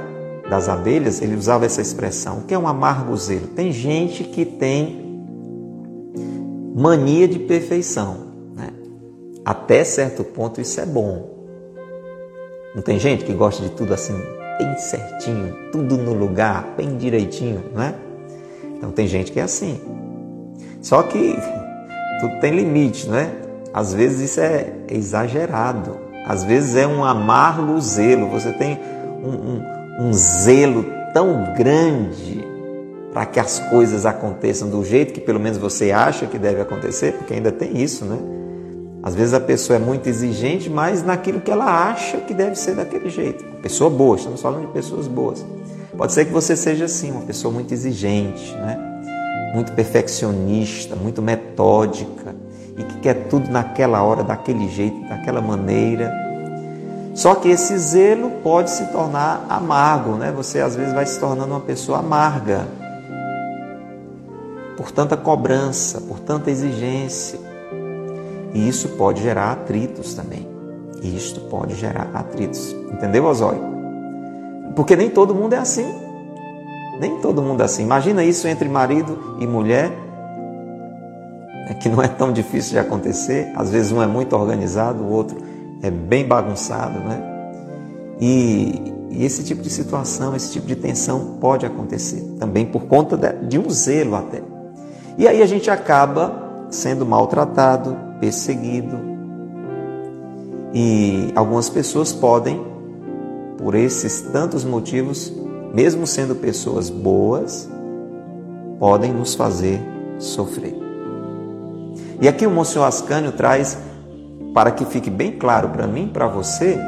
das 0.50 0.70
abelhas, 0.70 1.22
ele 1.22 1.36
usava 1.36 1.66
essa 1.66 1.82
expressão. 1.82 2.40
O 2.40 2.42
que 2.44 2.54
é 2.54 2.60
um 2.60 2.68
amargo 2.68 3.16
zelo? 3.18 3.48
Tem 3.48 3.72
gente 3.72 4.24
que 4.24 4.46
tem 4.46 5.24
mania 6.76 7.28
de 7.28 7.40
perfeição. 7.40 8.18
Né? 8.54 8.70
Até 9.44 9.84
certo 9.84 10.24
ponto 10.24 10.62
isso 10.62 10.80
é 10.80 10.86
bom. 10.86 11.35
Não 12.76 12.82
tem 12.82 13.00
gente 13.00 13.24
que 13.24 13.32
gosta 13.32 13.64
de 13.64 13.70
tudo 13.70 13.94
assim, 13.94 14.22
bem 14.60 14.78
certinho, 14.78 15.56
tudo 15.72 15.98
no 15.98 16.14
lugar, 16.14 16.74
bem 16.76 16.98
direitinho, 16.98 17.64
né? 17.74 17.96
Então 18.76 18.92
tem 18.92 19.08
gente 19.08 19.32
que 19.32 19.40
é 19.40 19.44
assim. 19.44 19.80
Só 20.82 21.02
que 21.04 21.38
tudo 22.20 22.40
tem 22.42 22.52
limite, 22.52 23.08
né? 23.08 23.32
Às 23.74 23.94
vezes 23.94 24.32
isso 24.32 24.42
é 24.42 24.74
exagerado. 24.90 25.98
Às 26.28 26.44
vezes 26.44 26.76
é 26.76 26.86
um 26.86 27.06
amargo 27.06 27.80
zelo. 27.80 28.30
Você 28.30 28.52
tem 28.52 28.78
um, 29.24 29.30
um, 29.30 30.08
um 30.08 30.14
zelo 30.14 30.86
tão 31.14 31.54
grande 31.54 32.46
para 33.14 33.26
que 33.26 33.40
as 33.40 33.58
coisas 33.70 34.06
aconteçam 34.06 34.70
do 34.70 34.84
jeito 34.84 35.14
que 35.14 35.22
pelo 35.22 35.40
menos 35.40 35.58
você 35.58 35.92
acha 35.92 36.26
que 36.26 36.38
deve 36.38 36.60
acontecer, 36.60 37.14
porque 37.14 37.34
ainda 37.34 37.54
tem 37.54 37.82
isso, 37.82 38.04
né? 38.04 38.18
Às 39.06 39.14
vezes 39.14 39.36
a 39.36 39.40
pessoa 39.40 39.78
é 39.78 39.80
muito 39.80 40.08
exigente, 40.08 40.68
mas 40.68 41.04
naquilo 41.04 41.40
que 41.40 41.52
ela 41.52 41.90
acha 41.92 42.18
que 42.18 42.34
deve 42.34 42.56
ser 42.56 42.76
daquele 42.76 43.08
jeito. 43.12 43.46
Pessoa 43.62 43.88
boa, 43.88 44.18
estamos 44.18 44.42
falando 44.42 44.66
de 44.66 44.74
pessoas 44.74 45.08
boas. 45.08 45.46
Pode 45.96 46.12
ser 46.12 46.26
que 46.26 46.34
você 46.34 46.56
seja 46.56 46.86
assim, 46.86 47.12
uma 47.12 47.22
pessoa 47.22 47.54
muito 47.54 47.72
exigente, 47.72 48.52
né? 48.56 48.94
muito 49.56 49.72
perfeccionista, 49.74 50.96
muito 50.98 51.22
metódica 51.22 52.36
e 52.78 52.84
que 52.84 53.00
quer 53.00 53.28
tudo 53.30 53.50
naquela 53.50 54.04
hora, 54.04 54.24
daquele 54.24 54.68
jeito, 54.68 55.08
daquela 55.08 55.40
maneira. 55.40 56.12
Só 57.14 57.36
que 57.36 57.48
esse 57.48 57.78
zelo 57.78 58.30
pode 58.44 58.70
se 58.72 58.88
tornar 58.88 59.46
amargo, 59.48 60.16
né? 60.16 60.34
Você 60.36 60.60
às 60.60 60.76
vezes 60.76 60.94
vai 60.94 61.06
se 61.06 61.18
tornando 61.18 61.54
uma 61.54 61.62
pessoa 61.62 62.00
amarga 62.00 62.68
por 64.76 64.92
tanta 64.92 65.16
cobrança, 65.16 66.02
por 66.02 66.20
tanta 66.20 66.52
exigência. 66.52 67.45
E 68.56 68.70
isso 68.70 68.88
pode 68.90 69.22
gerar 69.22 69.52
atritos 69.52 70.14
também. 70.14 70.48
Isto 71.04 71.42
pode 71.42 71.76
gerar 71.76 72.10
atritos. 72.14 72.74
Entendeu, 72.92 73.26
Osório? 73.26 73.62
Porque 74.78 74.96
nem 74.96 75.10
todo 75.10 75.36
mundo 75.36 75.54
é 75.54 75.58
assim. 75.58 75.86
Nem 77.00 77.20
todo 77.20 77.42
mundo 77.42 77.62
é 77.62 77.66
assim. 77.66 77.84
Imagina 77.84 78.24
isso 78.24 78.48
entre 78.48 78.70
marido 78.70 79.38
e 79.42 79.46
mulher, 79.46 79.90
né, 81.68 81.74
que 81.82 81.90
não 81.90 82.02
é 82.02 82.08
tão 82.08 82.32
difícil 82.32 82.72
de 82.72 82.80
acontecer. 82.80 83.52
Às 83.58 83.70
vezes 83.70 83.92
um 83.92 84.02
é 84.02 84.08
muito 84.08 84.34
organizado, 84.34 85.04
o 85.04 85.12
outro 85.12 85.38
é 85.84 85.92
bem 85.92 86.26
bagunçado, 86.26 86.98
né? 87.00 87.22
E, 88.22 88.94
e 89.12 89.26
esse 89.26 89.44
tipo 89.44 89.62
de 89.62 89.70
situação, 89.70 90.34
esse 90.34 90.54
tipo 90.54 90.66
de 90.66 90.78
tensão 90.78 91.38
pode 91.42 91.66
acontecer 91.66 92.22
também 92.40 92.66
por 92.66 92.86
conta 92.86 93.18
de, 93.18 93.34
de 93.48 93.60
um 93.60 93.70
zelo 93.70 94.16
até. 94.16 94.42
E 95.18 95.28
aí 95.28 95.42
a 95.42 95.46
gente 95.46 95.70
acaba 95.70 96.68
sendo 96.70 97.06
maltratado, 97.06 98.05
perseguido. 98.20 98.98
E 100.74 101.32
algumas 101.36 101.70
pessoas 101.70 102.12
podem, 102.12 102.62
por 103.58 103.76
esses 103.76 104.22
tantos 104.22 104.64
motivos, 104.64 105.32
mesmo 105.74 106.06
sendo 106.06 106.36
pessoas 106.36 106.90
boas, 106.90 107.70
podem 108.80 109.14
nos 109.14 109.36
fazer 109.36 109.80
sofrer. 110.20 110.76
E 112.22 112.28
aqui 112.28 112.46
o 112.46 112.52
Monsenhor 112.52 112.88
Ascânio 112.88 113.32
traz, 113.32 113.78
para 114.54 114.72
que 114.72 114.86
fique 114.86 115.10
bem 115.10 115.34
claro 115.34 115.70
para 115.70 115.86
mim, 115.86 116.10
para 116.12 116.28
você, 116.28 116.80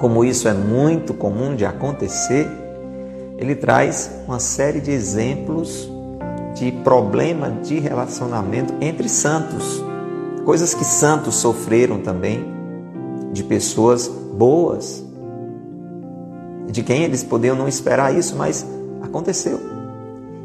como 0.00 0.24
isso 0.24 0.48
é 0.48 0.54
muito 0.54 1.14
comum 1.14 1.54
de 1.54 1.64
acontecer, 1.64 2.46
ele 3.38 3.54
traz 3.54 4.10
uma 4.26 4.38
série 4.38 4.80
de 4.80 4.90
exemplos 4.90 5.88
de 6.54 6.70
problema 6.70 7.50
de 7.50 7.78
relacionamento 7.78 8.72
entre 8.80 9.08
santos, 9.08 9.82
coisas 10.44 10.72
que 10.72 10.84
santos 10.84 11.34
sofreram 11.34 12.00
também, 12.00 12.44
de 13.32 13.42
pessoas 13.42 14.06
boas, 14.08 15.04
de 16.70 16.82
quem 16.82 17.02
eles 17.02 17.24
podiam 17.24 17.56
não 17.56 17.68
esperar 17.68 18.14
isso, 18.14 18.36
mas 18.36 18.64
aconteceu. 19.02 19.60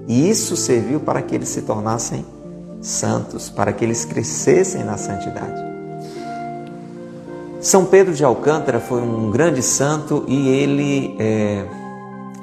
E 0.07 0.27
isso 0.29 0.55
serviu 0.55 0.99
para 0.99 1.21
que 1.21 1.35
eles 1.35 1.49
se 1.49 1.61
tornassem 1.61 2.25
santos, 2.81 3.49
para 3.49 3.71
que 3.71 3.85
eles 3.85 4.05
crescessem 4.05 4.83
na 4.83 4.97
santidade. 4.97 5.69
São 7.61 7.85
Pedro 7.85 8.13
de 8.13 8.23
Alcântara 8.23 8.79
foi 8.79 9.01
um 9.01 9.29
grande 9.29 9.61
santo 9.61 10.23
e 10.27 10.47
ele 10.47 11.15
é, 11.19 11.65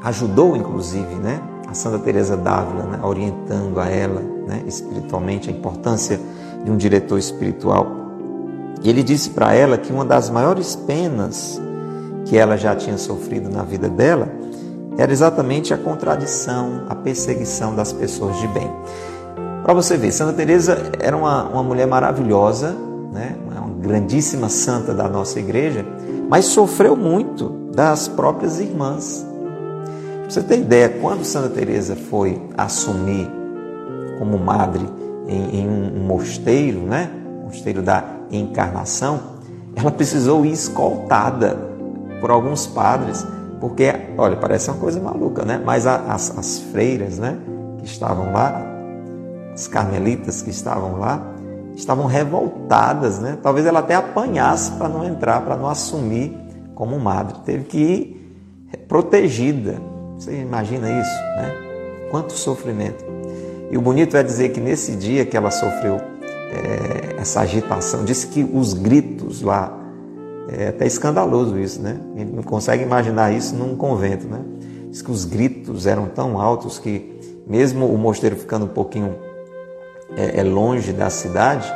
ajudou, 0.03 0.57
inclusive, 0.57 1.15
né, 1.17 1.41
Santa 1.77 1.99
Teresa 1.99 2.37
d'Ávila, 2.37 2.85
né, 2.85 3.01
orientando 3.03 3.79
a 3.79 3.89
ela, 3.89 4.21
né, 4.47 4.63
espiritualmente, 4.67 5.49
a 5.49 5.53
importância 5.53 6.19
de 6.65 6.71
um 6.71 6.77
diretor 6.77 7.19
espiritual. 7.19 7.87
E 8.83 8.91
ele 8.91 9.03
disse 9.03 9.31
para 9.31 9.55
ela 9.55 9.79
que 9.79 9.93
uma 9.93 10.05
das 10.05 10.31
maiores 10.31 10.75
penas 10.75 11.61
que 12.25 12.37
ela 12.37 12.57
já 12.57 12.75
tinha 12.75 12.99
sofrido 12.99 13.49
na 13.49 13.63
vida 13.63 13.89
dela 13.89 14.29
era 14.99 15.13
exatamente 15.13 15.75
a 15.75 15.79
contradição, 15.79 16.85
a 16.89 16.95
perseguição 16.95 17.75
das 17.75 17.93
pessoas 17.93 18.39
de 18.39 18.49
bem. 18.49 18.71
Para 19.63 19.75
você 19.75 19.97
ver, 19.97 20.13
Santa 20.13 20.33
Teresa 20.33 20.93
era 21.01 21.17
uma, 21.17 21.45
uma 21.49 21.63
mulher 21.63 21.87
maravilhosa, 21.87 22.75
né? 23.13 23.37
uma 23.47 23.69
grandíssima 23.81 24.49
santa 24.49 24.95
da 24.95 25.09
nossa 25.09 25.39
igreja, 25.41 25.85
mas 26.29 26.47
sofreu 26.47 26.97
muito 26.97 27.49
das 27.75 28.09
próprias 28.09 28.61
irmãs. 28.61 29.26
Você 30.29 30.43
ter 30.43 30.59
ideia, 30.59 30.89
quando 30.89 31.25
Santa 31.25 31.49
Teresa 31.49 31.95
foi 31.95 32.41
assumir 32.57 33.31
como 34.19 34.37
madre 34.39 34.85
em, 35.29 35.61
em 35.61 35.69
um 35.69 36.05
mosteiro, 36.05 36.81
né? 36.81 37.11
mosteiro 37.45 37.81
da 37.83 38.05
Encarnação, 38.31 39.21
ela 39.77 39.91
precisou 39.91 40.45
ir 40.45 40.53
escoltada 40.53 41.57
por 42.21 42.31
alguns 42.31 42.67
padres 42.67 43.25
porque, 43.61 43.93
olha, 44.19 44.37
parece 44.37 44.71
uma 44.71 44.79
coisa 44.79 45.01
maluca, 45.01 45.45
né? 45.45 45.61
Mas 45.65 45.87
as, 45.87 46.37
as 46.37 46.59
freiras, 46.73 47.19
né, 47.19 47.39
que 47.79 47.87
estavam 47.87 48.33
lá, 48.33 48.63
as 49.55 49.67
carmelitas 49.67 50.43
que 50.43 50.51
estavam 50.51 50.99
lá, 50.99 51.35
estavam 51.75 52.07
revoltadas, 52.07 53.19
né? 53.19 53.39
Talvez 53.43 53.65
ela 53.65 53.81
até 53.81 53.95
apanhasse 53.95 54.73
para 54.73 54.89
não 54.89 55.05
entrar, 55.05 55.41
para 55.43 55.57
não 55.57 55.69
assumir 55.69 56.37
como 56.75 56.99
madre. 56.99 57.39
Teve 57.45 57.65
que 57.65 57.79
ir 57.79 58.77
protegida. 58.89 59.81
Você 60.19 60.41
imagina 60.41 60.89
isso, 60.91 61.21
né? 61.37 61.55
Quanto 62.11 62.33
sofrimento. 62.33 63.05
E 63.71 63.77
o 63.77 63.81
bonito 63.81 64.17
é 64.17 64.23
dizer 64.23 64.51
que 64.51 64.61
nesse 64.61 64.93
dia 64.97 65.27
que 65.27 65.37
ela 65.37 65.51
sofreu 65.51 65.97
é, 65.97 67.21
essa 67.21 67.41
agitação, 67.41 68.05
disse 68.05 68.29
que 68.29 68.43
os 68.43 68.73
gritos 68.73 69.43
lá 69.43 69.77
é 70.49 70.69
até 70.69 70.87
escandaloso 70.87 71.59
isso, 71.59 71.83
né? 71.83 72.01
A 72.15 72.19
gente 72.19 72.33
não 72.33 72.43
consegue 72.43 72.83
imaginar 72.83 73.33
isso 73.33 73.55
num 73.55 73.77
convento, 73.77 74.27
né? 74.27 74.41
Diz 74.91 75.03
que 75.03 75.11
os 75.11 75.25
gritos 75.25 75.87
eram 75.87 76.07
tão 76.07 76.41
altos 76.41 76.79
que, 76.79 77.19
mesmo 77.47 77.87
o 77.87 77.99
mosteiro 77.99 78.37
ficando 78.37 78.65
um 78.65 78.69
pouquinho 78.69 79.17
é, 80.17 80.41
é 80.41 80.43
longe 80.43 80.93
da 80.93 81.11
cidade, 81.11 81.71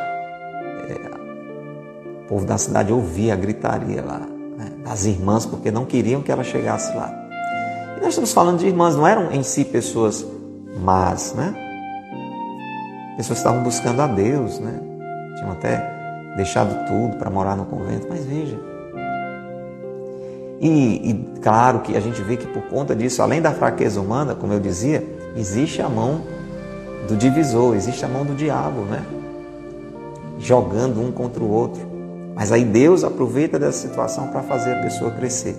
é, 0.88 2.24
o 2.24 2.28
povo 2.28 2.46
da 2.46 2.56
cidade 2.56 2.92
ouvia 2.92 3.34
a 3.34 3.36
gritaria 3.36 4.02
lá, 4.02 4.20
né? 4.56 4.70
das 4.84 5.04
irmãs, 5.04 5.44
porque 5.44 5.70
não 5.70 5.84
queriam 5.84 6.22
que 6.22 6.30
ela 6.30 6.44
chegasse 6.44 6.96
lá. 6.96 7.29
E 7.96 8.00
nós 8.00 8.10
estamos 8.10 8.32
falando 8.32 8.58
de 8.58 8.66
irmãs, 8.66 8.96
não 8.96 9.06
eram 9.06 9.32
em 9.32 9.42
si 9.42 9.64
pessoas 9.64 10.24
más, 10.78 11.34
né? 11.34 11.54
Pessoas 13.16 13.38
que 13.38 13.46
estavam 13.46 13.62
buscando 13.62 14.00
a 14.00 14.06
Deus, 14.06 14.58
né? 14.58 14.80
Tinham 15.36 15.52
até 15.52 16.34
deixado 16.36 16.86
tudo 16.86 17.16
para 17.16 17.30
morar 17.30 17.56
no 17.56 17.64
convento, 17.66 18.06
mas 18.08 18.24
veja. 18.24 18.58
E, 20.60 21.10
e, 21.10 21.40
claro 21.40 21.80
que 21.80 21.96
a 21.96 22.00
gente 22.00 22.20
vê 22.22 22.36
que 22.36 22.46
por 22.46 22.62
conta 22.64 22.94
disso, 22.94 23.22
além 23.22 23.40
da 23.40 23.52
fraqueza 23.52 24.00
humana, 24.00 24.34
como 24.34 24.52
eu 24.52 24.60
dizia, 24.60 25.02
existe 25.34 25.80
a 25.80 25.88
mão 25.88 26.20
do 27.08 27.16
divisor, 27.16 27.74
existe 27.74 28.04
a 28.04 28.08
mão 28.08 28.24
do 28.24 28.34
diabo, 28.34 28.82
né? 28.82 29.02
Jogando 30.38 31.00
um 31.00 31.10
contra 31.10 31.42
o 31.42 31.50
outro. 31.50 31.80
Mas 32.34 32.52
aí 32.52 32.64
Deus 32.64 33.04
aproveita 33.04 33.58
dessa 33.58 33.86
situação 33.86 34.28
para 34.28 34.42
fazer 34.42 34.74
a 34.74 34.82
pessoa 34.82 35.10
crescer. 35.10 35.56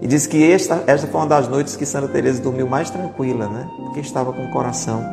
E 0.00 0.06
diz 0.06 0.26
que 0.26 0.50
esta, 0.50 0.84
esta 0.86 1.06
foi 1.06 1.20
uma 1.20 1.26
das 1.26 1.48
noites 1.48 1.76
que 1.76 1.84
Santa 1.84 2.08
Teresa 2.08 2.40
dormiu 2.40 2.68
mais 2.68 2.88
tranquila, 2.90 3.48
né? 3.48 3.68
Porque 3.76 4.00
estava 4.00 4.32
com 4.32 4.44
o 4.44 4.50
coração 4.50 5.04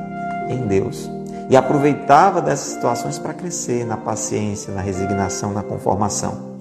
em 0.50 0.68
Deus 0.68 1.10
e 1.50 1.56
aproveitava 1.56 2.42
dessas 2.42 2.74
situações 2.74 3.20
para 3.20 3.34
crescer 3.34 3.86
na 3.86 3.98
paciência, 3.98 4.74
na 4.74 4.82
resignação, 4.82 5.52
na 5.52 5.62
conformação. 5.62 6.56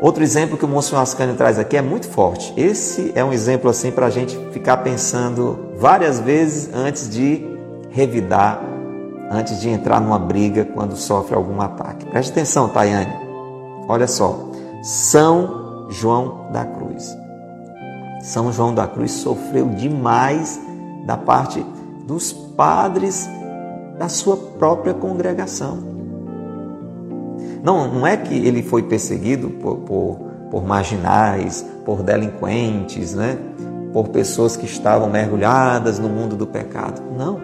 Outro 0.00 0.22
exemplo 0.22 0.58
que 0.58 0.64
o 0.64 0.68
Monsenhor 0.68 1.02
Ascânio 1.02 1.34
traz 1.36 1.58
aqui 1.58 1.76
é 1.76 1.82
muito 1.82 2.06
forte. 2.06 2.52
Esse 2.56 3.12
é 3.14 3.24
um 3.24 3.32
exemplo 3.32 3.70
assim 3.70 3.90
para 3.90 4.06
a 4.06 4.10
gente 4.10 4.36
ficar 4.52 4.78
pensando 4.78 5.70
várias 5.78 6.20
vezes 6.20 6.70
antes 6.74 7.08
de 7.08 7.42
revidar, 7.90 8.60
antes 9.30 9.58
de 9.58 9.70
entrar 9.70 10.00
numa 10.00 10.18
briga 10.18 10.66
quando 10.66 10.96
sofre 10.96 11.34
algum 11.34 11.62
ataque. 11.62 12.04
Preste 12.06 12.30
atenção, 12.30 12.68
Tayane. 12.68 13.12
Olha 13.88 14.06
só. 14.06 14.50
São 14.82 15.65
João 15.88 16.50
da 16.52 16.64
Cruz. 16.64 17.16
São 18.22 18.52
João 18.52 18.74
da 18.74 18.86
Cruz 18.86 19.12
sofreu 19.12 19.68
demais 19.68 20.60
da 21.06 21.16
parte 21.16 21.64
dos 22.06 22.32
padres 22.32 23.28
da 23.98 24.08
sua 24.08 24.36
própria 24.36 24.94
congregação. 24.94 25.78
Não, 27.62 27.92
não 27.92 28.06
é 28.06 28.16
que 28.16 28.34
ele 28.34 28.62
foi 28.62 28.82
perseguido 28.82 29.50
por, 29.50 29.76
por, 29.78 30.18
por 30.50 30.64
marginais, 30.64 31.66
por 31.84 32.02
delinquentes, 32.02 33.14
né? 33.14 33.38
por 33.92 34.08
pessoas 34.08 34.56
que 34.56 34.66
estavam 34.66 35.08
mergulhadas 35.08 35.98
no 35.98 36.08
mundo 36.08 36.36
do 36.36 36.46
pecado. 36.46 37.02
Não. 37.16 37.40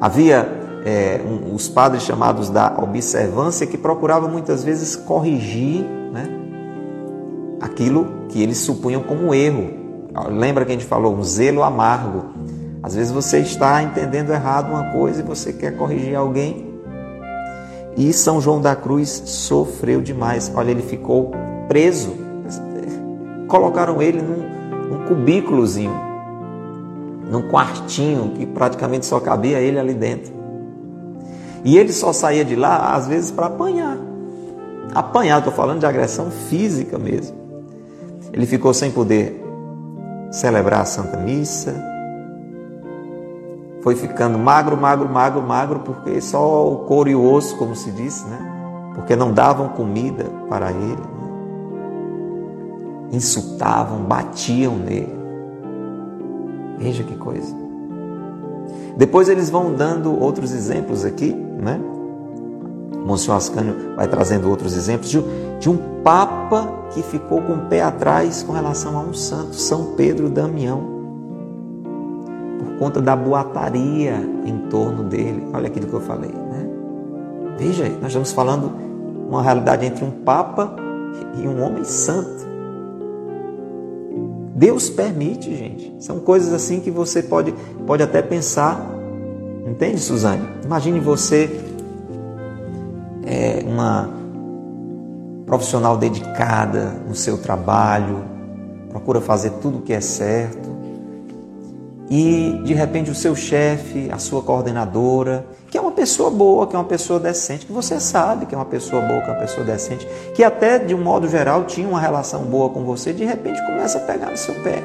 Havia 0.00 0.59
é, 0.84 1.20
um, 1.24 1.54
os 1.54 1.68
padres 1.68 2.02
chamados 2.02 2.48
da 2.48 2.76
observância 2.82 3.66
que 3.66 3.76
procuravam 3.76 4.30
muitas 4.30 4.64
vezes 4.64 4.96
corrigir 4.96 5.84
né, 6.12 6.28
aquilo 7.60 8.06
que 8.28 8.42
eles 8.42 8.58
supunham 8.58 9.02
como 9.02 9.34
erro. 9.34 9.78
Lembra 10.28 10.64
que 10.64 10.72
a 10.72 10.74
gente 10.74 10.86
falou, 10.86 11.14
um 11.14 11.22
zelo 11.22 11.62
amargo. 11.62 12.30
Às 12.82 12.94
vezes 12.94 13.12
você 13.12 13.38
está 13.38 13.82
entendendo 13.82 14.32
errado 14.32 14.70
uma 14.70 14.92
coisa 14.92 15.20
e 15.20 15.24
você 15.24 15.52
quer 15.52 15.76
corrigir 15.76 16.16
alguém. 16.16 16.70
E 17.96 18.12
São 18.12 18.40
João 18.40 18.60
da 18.60 18.74
Cruz 18.74 19.22
sofreu 19.26 20.00
demais. 20.00 20.50
Olha, 20.54 20.70
ele 20.70 20.82
ficou 20.82 21.32
preso. 21.68 22.14
Colocaram 23.46 24.00
ele 24.00 24.22
num, 24.22 24.88
num 24.88 25.06
cubículozinho, 25.06 25.94
num 27.30 27.48
quartinho 27.50 28.32
que 28.36 28.46
praticamente 28.46 29.06
só 29.06 29.20
cabia 29.20 29.58
ele 29.58 29.78
ali 29.78 29.92
dentro. 29.92 30.39
E 31.64 31.76
ele 31.76 31.92
só 31.92 32.12
saía 32.12 32.44
de 32.44 32.56
lá, 32.56 32.94
às 32.94 33.06
vezes, 33.06 33.30
para 33.30 33.46
apanhar. 33.46 33.98
Apanhar, 34.94 35.38
estou 35.38 35.52
falando 35.52 35.80
de 35.80 35.86
agressão 35.86 36.30
física 36.30 36.98
mesmo. 36.98 37.36
Ele 38.32 38.46
ficou 38.46 38.72
sem 38.72 38.90
poder 38.90 39.42
celebrar 40.30 40.80
a 40.82 40.84
Santa 40.84 41.16
Missa, 41.16 41.90
foi 43.82 43.96
ficando 43.96 44.38
magro, 44.38 44.76
magro, 44.76 45.08
magro, 45.08 45.42
magro, 45.42 45.80
porque 45.80 46.20
só 46.20 46.70
o 46.70 46.80
couro 46.80 47.08
e 47.08 47.14
o 47.14 47.32
osso, 47.32 47.56
como 47.56 47.74
se 47.74 47.90
diz, 47.90 48.24
né? 48.26 48.38
Porque 48.94 49.16
não 49.16 49.32
davam 49.32 49.68
comida 49.70 50.26
para 50.48 50.70
ele. 50.70 50.82
Né? 50.84 51.30
Insultavam, 53.12 54.00
batiam 54.00 54.76
nele. 54.76 55.18
Veja 56.78 57.02
que 57.02 57.16
coisa. 57.16 57.54
Depois 58.96 59.30
eles 59.30 59.48
vão 59.48 59.72
dando 59.72 60.20
outros 60.20 60.52
exemplos 60.52 61.04
aqui, 61.04 61.34
né? 61.60 61.80
Monsenhor 63.04 63.36
Ascânio 63.36 63.74
vai 63.96 64.06
trazendo 64.08 64.48
outros 64.48 64.76
exemplos 64.76 65.10
de, 65.10 65.22
de 65.58 65.70
um 65.70 65.90
Papa 66.02 66.86
que 66.90 67.02
ficou 67.02 67.42
com 67.42 67.52
o 67.52 67.66
pé 67.66 67.82
atrás 67.82 68.42
com 68.42 68.52
relação 68.52 68.98
a 68.98 69.02
um 69.02 69.12
santo, 69.12 69.54
São 69.54 69.94
Pedro 69.96 70.30
Damião 70.30 71.00
conta 72.80 72.98
da 72.98 73.14
boataria 73.14 74.26
em 74.46 74.56
torno 74.70 75.04
dele. 75.04 75.46
Olha 75.52 75.66
aquilo 75.66 75.86
que 75.86 75.92
eu 75.92 76.00
falei, 76.00 76.30
né? 76.30 76.66
Veja, 77.58 77.86
nós 78.00 78.06
estamos 78.06 78.32
falando 78.32 78.72
uma 79.28 79.42
realidade 79.42 79.84
entre 79.84 80.02
um 80.02 80.10
papa 80.10 80.74
e 81.36 81.46
um 81.46 81.62
homem 81.62 81.84
santo. 81.84 82.48
Deus 84.54 84.88
permite, 84.88 85.54
gente. 85.54 85.94
São 85.98 86.20
coisas 86.20 86.54
assim 86.54 86.80
que 86.80 86.90
você 86.90 87.22
pode, 87.22 87.54
pode 87.86 88.02
até 88.02 88.22
pensar 88.22 88.80
Entende, 89.66 90.00
Suzane? 90.00 90.48
Imagine 90.64 91.00
você 91.00 91.60
é 93.24 93.62
uma 93.66 94.08
profissional 95.46 95.96
dedicada 95.96 96.96
no 97.08 97.14
seu 97.14 97.38
trabalho, 97.38 98.24
procura 98.88 99.20
fazer 99.20 99.50
tudo 99.60 99.78
o 99.78 99.82
que 99.82 99.92
é 99.92 100.00
certo, 100.00 100.70
e 102.08 102.60
de 102.64 102.74
repente 102.74 103.10
o 103.10 103.14
seu 103.14 103.36
chefe, 103.36 104.08
a 104.10 104.18
sua 104.18 104.42
coordenadora, 104.42 105.46
que 105.70 105.78
é 105.78 105.80
uma 105.80 105.92
pessoa 105.92 106.30
boa, 106.30 106.66
que 106.66 106.74
é 106.74 106.78
uma 106.78 106.84
pessoa 106.84 107.20
decente, 107.20 107.66
que 107.66 107.72
você 107.72 108.00
sabe 108.00 108.46
que 108.46 108.54
é 108.54 108.58
uma 108.58 108.64
pessoa 108.64 109.00
boa, 109.02 109.20
que 109.22 109.28
é 109.28 109.32
uma 109.32 109.40
pessoa 109.40 109.64
decente, 109.64 110.06
que 110.34 110.42
até 110.42 110.78
de 110.78 110.94
um 110.94 111.02
modo 111.02 111.28
geral 111.28 111.64
tinha 111.64 111.88
uma 111.88 112.00
relação 112.00 112.42
boa 112.42 112.68
com 112.70 112.84
você, 112.84 113.12
de 113.12 113.24
repente 113.24 113.64
começa 113.64 113.98
a 113.98 114.00
pegar 114.00 114.30
no 114.30 114.36
seu 114.36 114.54
pé, 114.56 114.82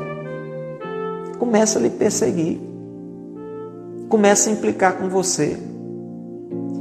começa 1.39 1.79
a 1.79 1.81
lhe 1.81 1.89
perseguir, 1.89 2.74
começa 4.09 4.49
a 4.49 4.53
implicar 4.53 4.93
com 4.93 5.09
você. 5.09 5.57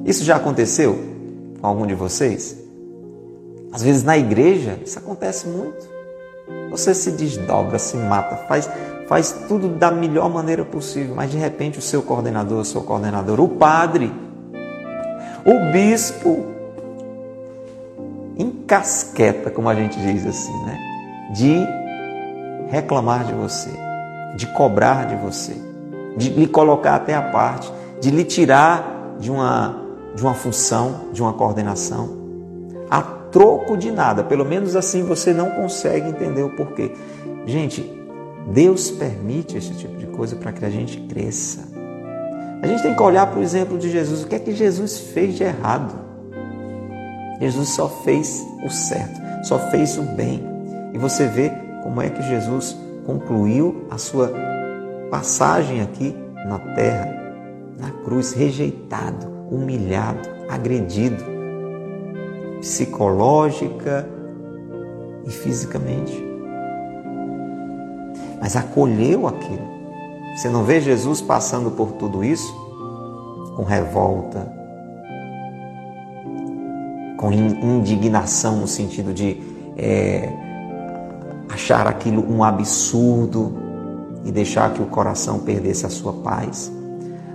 Isso 0.05 0.25
já 0.25 0.37
aconteceu 0.37 0.99
com 1.61 1.67
algum 1.67 1.87
de 1.87 1.95
vocês? 1.95 2.57
Às 3.73 3.83
vezes 3.83 4.03
na 4.03 4.17
igreja 4.17 4.79
isso 4.85 4.99
acontece 4.99 5.49
muito. 5.49 5.89
Você 6.71 6.95
se 6.95 7.13
desdobra, 7.13 7.79
se 7.79 7.97
mata, 7.97 8.37
faz 8.49 8.69
faz 9.07 9.45
tudo 9.49 9.69
da 9.69 9.91
melhor 9.91 10.31
maneira 10.31 10.65
possível, 10.65 11.15
mas 11.15 11.31
de 11.31 11.37
repente 11.37 11.79
o 11.79 11.83
seu 11.83 12.03
coordenador, 12.03 12.61
o 12.61 12.65
seu 12.65 12.83
coordenador, 12.83 13.41
o 13.41 13.49
padre, 13.49 14.13
o 15.45 15.73
bispo, 15.73 16.47
encasqueta, 18.39 19.51
como 19.51 19.69
a 19.69 19.75
gente 19.75 19.99
diz 20.01 20.27
assim, 20.27 20.65
né? 20.65 20.79
De 21.33 21.67
reclamar 22.71 23.25
de 23.25 23.35
você, 23.35 23.71
de 24.37 24.47
cobrar 24.49 25.07
de 25.07 25.17
você, 25.17 25.55
de 26.17 26.31
lhe 26.31 26.47
colocar 26.47 26.95
até 26.95 27.15
a 27.15 27.23
parte, 27.23 27.73
de 28.01 28.11
lhe 28.11 28.25
tirar 28.25 29.17
de 29.19 29.31
uma, 29.31 29.77
de 30.15 30.23
uma 30.23 30.35
função, 30.35 31.09
de 31.13 31.23
uma 31.23 31.33
coordenação, 31.33 32.09
a 32.91 33.03
troco 33.03 33.77
de 33.77 33.91
nada. 33.91 34.23
Pelo 34.23 34.45
menos 34.45 34.77
assim 34.77 35.03
você 35.03 35.33
não 35.33 35.51
consegue 35.51 36.09
entender 36.09 36.43
o 36.43 36.51
porquê. 36.51 36.93
Gente, 37.47 37.91
Deus 38.49 38.91
permite 38.91 39.57
esse 39.57 39.75
tipo 39.75 39.97
de 39.97 40.07
coisa 40.07 40.37
para 40.37 40.53
que 40.53 40.65
a 40.65 40.71
gente 40.71 41.01
cresça. 41.03 41.69
A 42.63 42.67
gente 42.67 42.83
tem 42.83 42.95
que 42.95 43.03
olhar 43.03 43.27
para 43.27 43.39
o 43.39 43.43
exemplo 43.43 43.77
de 43.77 43.91
Jesus. 43.91 44.23
O 44.23 44.27
que 44.27 44.37
é 44.37 44.39
que 44.39 44.53
Jesus 44.53 44.99
fez 44.99 45.35
de 45.35 45.45
errado? 45.45 45.95
Jesus 47.41 47.71
só 47.71 47.89
fez 47.89 48.47
o 48.65 48.71
certo, 48.71 49.21
só 49.45 49.59
fez 49.71 49.99
o 49.99 50.03
bem. 50.03 50.43
E 50.93 50.99
você 50.99 51.27
vê 51.27 51.51
como 51.83 52.01
é 52.01 52.09
que 52.09 52.23
Jesus 52.23 52.77
concluiu 53.05 53.87
a 53.91 53.99
sua 53.99 54.33
passagem 55.15 55.81
aqui 55.81 56.13
na 56.45 56.59
terra, 56.75 57.09
na 57.79 57.89
cruz, 58.05 58.33
rejeitado, 58.33 59.29
humilhado, 59.49 60.29
agredido, 60.49 61.23
psicológica 62.59 64.09
e 65.25 65.31
fisicamente. 65.31 66.13
Mas 68.41 68.57
acolheu 68.57 69.29
aquilo. 69.29 69.63
Você 70.35 70.49
não 70.49 70.65
vê 70.65 70.81
Jesus 70.81 71.21
passando 71.21 71.71
por 71.71 71.93
tudo 71.93 72.25
isso? 72.25 72.53
Com 73.55 73.63
revolta, 73.63 74.53
com 77.17 77.31
indignação 77.33 78.57
no 78.57 78.67
sentido 78.67 79.15
de 79.15 79.41
é, 79.77 80.29
achar 81.49 81.87
aquilo 81.87 82.29
um 82.29 82.43
absurdo 82.43 83.63
e 84.25 84.33
deixar 84.33 84.73
que 84.73 84.83
o 84.83 84.87
coração 84.87 85.41
perdesse 85.41 85.85
a 85.87 85.91
sua 85.91 86.13
paz. 86.13 86.73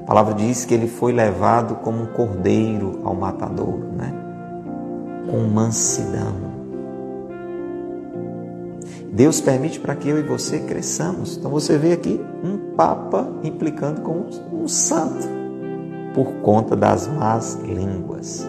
A 0.02 0.06
palavra 0.06 0.34
diz 0.34 0.66
que 0.66 0.74
ele 0.74 0.88
foi 0.88 1.14
levado 1.14 1.76
como 1.76 2.02
um 2.02 2.08
cordeiro 2.08 3.00
ao 3.04 3.14
matadouro, 3.14 3.92
né? 3.96 4.14
com 5.30 5.38
mansidão. 5.48 6.50
Deus 9.12 9.42
permite 9.42 9.80
para 9.80 9.96
que 9.96 10.10
eu 10.10 10.20
e 10.20 10.24
você 10.24 10.60
cresçamos. 10.60 11.38
Então 11.38 11.52
você 11.52 11.78
vê 11.78 11.94
aqui 11.94 12.20
um 12.44 12.76
papa 12.76 13.28
implicando 13.44 14.02
com 14.02 14.26
um 14.52 14.68
santo 14.68 15.28
por 16.14 16.28
conta 16.42 16.76
das 16.76 17.08
más 17.08 17.56
línguas. 17.64 18.48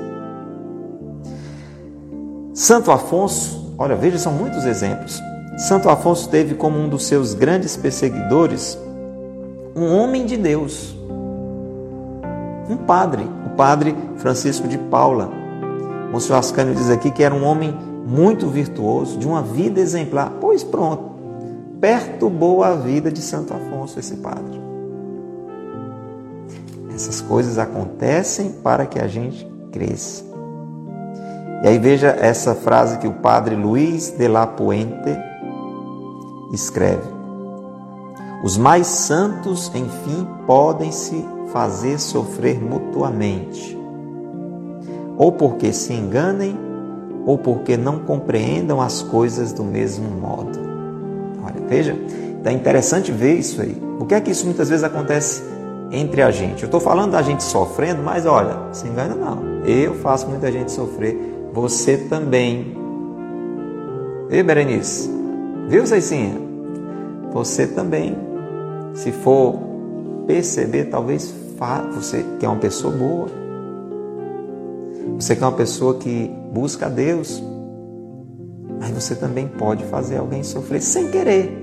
Santo 2.54 2.90
Afonso, 2.90 3.74
olha, 3.78 3.96
veja, 3.96 4.18
são 4.18 4.32
muitos 4.32 4.64
exemplos. 4.64 5.20
Santo 5.60 5.90
Afonso 5.90 6.26
teve 6.30 6.54
como 6.54 6.78
um 6.78 6.88
dos 6.88 7.04
seus 7.04 7.34
grandes 7.34 7.76
perseguidores 7.76 8.78
um 9.76 9.94
homem 9.94 10.24
de 10.24 10.34
Deus, 10.34 10.96
um 12.66 12.78
padre, 12.78 13.28
o 13.44 13.50
padre 13.50 13.94
Francisco 14.16 14.66
de 14.66 14.78
Paula. 14.78 15.30
Monsenhor 16.10 16.38
Ascânio 16.38 16.74
diz 16.74 16.88
aqui 16.88 17.10
que 17.10 17.22
era 17.22 17.34
um 17.34 17.44
homem 17.44 17.76
muito 18.06 18.48
virtuoso, 18.48 19.18
de 19.18 19.28
uma 19.28 19.42
vida 19.42 19.80
exemplar. 19.80 20.32
Pois 20.40 20.64
pronto, 20.64 21.10
perturbou 21.78 22.64
a 22.64 22.72
vida 22.72 23.12
de 23.12 23.20
Santo 23.20 23.52
Afonso, 23.52 23.98
esse 23.98 24.16
padre. 24.16 24.58
Essas 26.94 27.20
coisas 27.20 27.58
acontecem 27.58 28.50
para 28.62 28.86
que 28.86 28.98
a 28.98 29.06
gente 29.06 29.46
cresça. 29.70 30.24
E 31.62 31.68
aí 31.68 31.78
veja 31.78 32.16
essa 32.18 32.54
frase 32.54 32.96
que 32.96 33.06
o 33.06 33.12
padre 33.12 33.54
Luiz 33.54 34.10
de 34.10 34.26
la 34.26 34.46
Puente 34.46 35.29
escreve: 36.52 37.08
Os 38.44 38.56
mais 38.56 38.86
santos, 38.86 39.70
enfim, 39.74 40.26
podem 40.46 40.92
se 40.92 41.24
fazer 41.52 41.98
sofrer 41.98 42.60
mutuamente, 42.60 43.78
ou 45.16 45.32
porque 45.32 45.72
se 45.72 45.92
enganem 45.92 46.70
ou 47.26 47.36
porque 47.38 47.76
não 47.76 47.98
compreendam 48.00 48.80
as 48.80 49.02
coisas 49.02 49.52
do 49.52 49.62
mesmo 49.62 50.08
modo. 50.10 50.58
Olha, 51.44 51.66
veja, 51.68 51.96
é 52.44 52.52
interessante 52.52 53.12
ver 53.12 53.34
isso 53.34 53.60
aí. 53.60 53.76
O 53.98 54.06
que 54.06 54.14
é 54.14 54.20
que 54.20 54.30
isso 54.30 54.46
muitas 54.46 54.68
vezes 54.68 54.84
acontece 54.84 55.42
entre 55.90 56.22
a 56.22 56.30
gente? 56.30 56.62
Eu 56.62 56.66
estou 56.66 56.80
falando 56.80 57.12
da 57.12 57.22
gente 57.22 57.42
sofrendo, 57.42 58.02
mas 58.02 58.24
olha, 58.26 58.56
se 58.72 58.86
engana 58.88 59.14
não. 59.14 59.64
Eu 59.64 59.94
faço 59.96 60.26
muita 60.26 60.50
gente 60.50 60.72
sofrer, 60.72 61.16
você 61.52 61.96
também. 61.96 62.76
Ei, 64.30 64.42
Berenice, 64.42 65.10
viu, 65.70 65.86
Ceicinha? 65.86 66.34
Você 67.32 67.64
também, 67.64 68.16
se 68.92 69.12
for 69.12 69.56
perceber, 70.26 70.86
talvez 70.86 71.32
você 71.94 72.24
que 72.40 72.44
é 72.44 72.48
uma 72.48 72.58
pessoa 72.58 72.92
boa, 72.92 73.28
você 75.14 75.36
que 75.36 75.44
é 75.44 75.46
uma 75.46 75.56
pessoa 75.56 75.94
que 75.94 76.28
busca 76.52 76.86
a 76.86 76.88
Deus, 76.88 77.40
mas 78.80 78.90
você 78.90 79.14
também 79.14 79.46
pode 79.46 79.84
fazer 79.84 80.16
alguém 80.16 80.42
sofrer 80.42 80.82
sem 80.82 81.08
querer. 81.08 81.56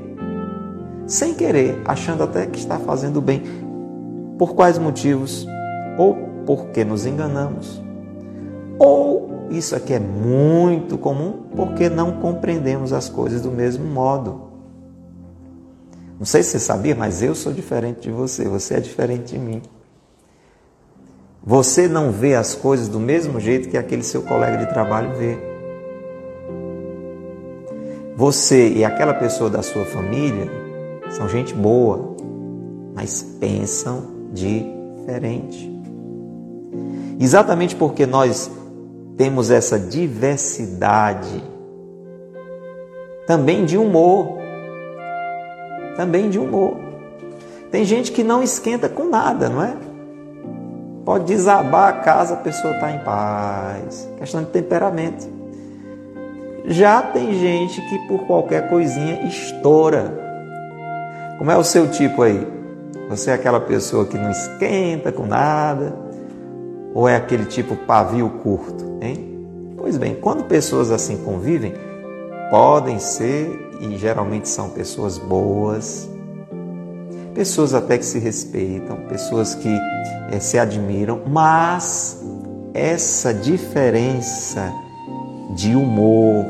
Sem 1.06 1.34
querer, 1.34 1.82
achando 1.84 2.24
até 2.24 2.46
que 2.46 2.60
está 2.60 2.80
fazendo 2.80 3.20
bem. 3.22 3.44
Por 4.38 4.56
quais 4.56 4.78
motivos? 4.78 5.46
Ou 5.98 6.16
porque 6.46 6.86
nos 6.86 7.06
enganamos, 7.06 7.84
ou 8.80 9.37
isso 9.50 9.76
aqui 9.76 9.94
é 9.94 10.00
muito 10.00 10.98
comum 10.98 11.44
porque 11.56 11.90
não 11.90 12.14
compreendemos 12.14 12.94
as 12.94 13.10
coisas 13.10 13.42
do 13.42 13.52
mesmo 13.52 13.86
modo. 13.86 14.48
Não 16.20 16.26
sei 16.26 16.42
se 16.42 16.52
você 16.52 16.60
sabia, 16.60 16.96
mas 16.96 17.22
eu 17.22 17.36
sou 17.36 17.54
diferente 17.54 18.02
de 18.02 18.12
você, 18.12 18.46
você 18.46 18.76
é 18.76 18.80
diferente 18.80 19.34
de 19.34 19.40
mim. 19.40 19.62
Você 21.44 21.88
não 21.88 22.12
vê 22.12 22.36
as 22.36 22.56
coisas 22.56 22.88
do 22.88 23.00
mesmo 23.00 23.40
jeito 23.40 23.70
que 23.70 23.78
aquele 23.78 24.04
seu 24.04 24.22
colega 24.24 24.58
de 24.58 24.66
trabalho 24.68 25.16
vê. 25.16 25.38
Você 28.16 28.70
e 28.70 28.84
aquela 28.84 29.14
pessoa 29.14 29.50
da 29.50 29.62
sua 29.62 29.86
família 29.86 30.50
são 31.10 31.30
gente 31.30 31.54
boa, 31.54 32.16
mas 32.94 33.22
pensam 33.40 34.08
diferente. 34.34 35.72
Exatamente 37.20 37.76
porque 37.76 38.06
nós 38.06 38.52
temos 39.18 39.50
essa 39.50 39.80
diversidade 39.80 41.44
também 43.28 43.66
de 43.66 43.78
humor. 43.78 44.38
Também 45.98 46.30
de 46.30 46.40
humor. 46.40 46.78
Tem 47.70 47.84
gente 47.84 48.12
que 48.14 48.24
não 48.24 48.42
esquenta 48.42 48.88
com 48.88 49.10
nada, 49.10 49.50
não 49.50 49.62
é? 49.62 49.76
Pode 51.04 51.26
desabar 51.26 51.90
a 51.90 51.94
casa, 52.00 52.36
a 52.36 52.38
pessoa 52.38 52.74
está 52.74 52.92
em 52.92 53.00
paz. 53.00 54.10
Questão 54.18 54.44
de 54.44 54.50
temperamento. 54.52 55.28
Já 56.66 57.02
tem 57.02 57.34
gente 57.34 57.82
que 57.82 58.08
por 58.08 58.26
qualquer 58.28 58.70
coisinha 58.70 59.26
estoura. 59.26 60.14
Como 61.38 61.52
é 61.52 61.58
o 61.58 61.64
seu 61.64 61.90
tipo 61.90 62.22
aí? 62.22 62.48
Você 63.10 63.32
é 63.32 63.34
aquela 63.34 63.60
pessoa 63.60 64.06
que 64.06 64.18
não 64.18 64.30
esquenta 64.30 65.12
com 65.12 65.26
nada? 65.26 66.07
Ou 66.98 67.08
é 67.08 67.16
aquele 67.16 67.46
tipo 67.46 67.76
pavio 67.76 68.28
curto, 68.42 68.98
hein? 69.04 69.76
Pois 69.78 69.98
bem, 69.98 70.16
quando 70.16 70.46
pessoas 70.46 70.90
assim 70.90 71.16
convivem, 71.18 71.72
podem 72.50 72.98
ser 72.98 73.70
e 73.80 73.96
geralmente 74.00 74.50
são 74.50 74.72
pessoas 74.72 75.20
boas, 75.20 76.10
pessoas 77.36 77.76
até 77.76 78.00
que 78.00 78.04
se 78.04 78.18
respeitam, 78.18 78.98
pessoas 79.08 79.54
que 79.54 79.70
é, 80.32 80.40
se 80.40 80.58
admiram, 80.58 81.22
mas 81.28 82.20
essa 82.74 83.32
diferença 83.32 84.74
de 85.56 85.76
humor, 85.76 86.48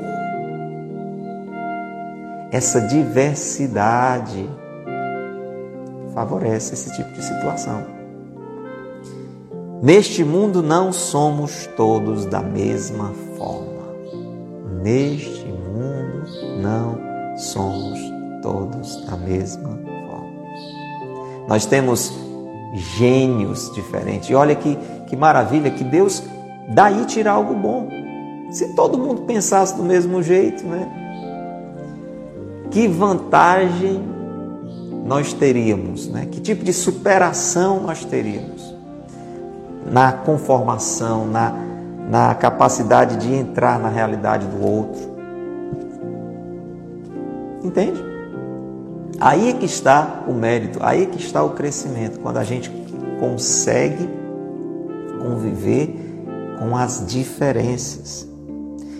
essa 2.53 2.79
diversidade 2.79 4.49
favorece 6.13 6.73
esse 6.73 6.95
tipo 6.95 7.11
de 7.11 7.21
situação. 7.21 7.96
Neste 9.81 10.23
mundo 10.23 10.63
não 10.63 10.91
somos 10.91 11.69
todos 11.77 12.25
da 12.25 12.41
mesma 12.41 13.13
forma. 13.37 13.93
Neste 14.81 15.45
mundo 15.45 16.25
não 16.59 16.97
somos 17.37 17.99
todos 18.41 19.05
da 19.05 19.15
mesma 19.15 19.69
forma. 19.69 21.47
Nós 21.47 21.67
temos 21.67 22.11
gênios 22.73 23.71
diferentes. 23.75 24.29
E 24.29 24.33
olha 24.33 24.55
que, 24.55 24.75
que 25.07 25.15
maravilha 25.15 25.69
que 25.69 25.83
Deus 25.83 26.23
daí 26.69 27.05
tira 27.05 27.31
algo 27.31 27.53
bom. 27.53 27.87
Se 28.49 28.73
todo 28.73 28.97
mundo 28.97 29.21
pensasse 29.23 29.75
do 29.75 29.83
mesmo 29.83 30.23
jeito, 30.23 30.65
né? 30.65 30.89
Que 32.71 32.87
vantagem 32.87 34.01
nós 35.05 35.33
teríamos, 35.33 36.07
né? 36.07 36.27
Que 36.31 36.41
tipo 36.41 36.63
de 36.63 36.73
superação 36.73 37.81
nós 37.81 38.03
teríamos 38.03 38.76
na 39.91 40.11
conformação, 40.11 41.25
na, 41.25 41.53
na 42.09 42.35
capacidade 42.35 43.17
de 43.17 43.33
entrar 43.33 43.79
na 43.79 43.89
realidade 43.89 44.45
do 44.47 44.65
outro. 44.65 45.17
Entende? 47.63 48.03
Aí 49.19 49.49
é 49.49 49.53
que 49.53 49.65
está 49.65 50.23
o 50.27 50.33
mérito, 50.33 50.79
aí 50.81 51.03
é 51.03 51.05
que 51.05 51.17
está 51.17 51.43
o 51.43 51.51
crescimento, 51.51 52.19
quando 52.19 52.37
a 52.37 52.43
gente 52.43 52.71
consegue 53.19 54.07
conviver 55.19 55.95
com 56.59 56.75
as 56.75 57.05
diferenças. 57.05 58.27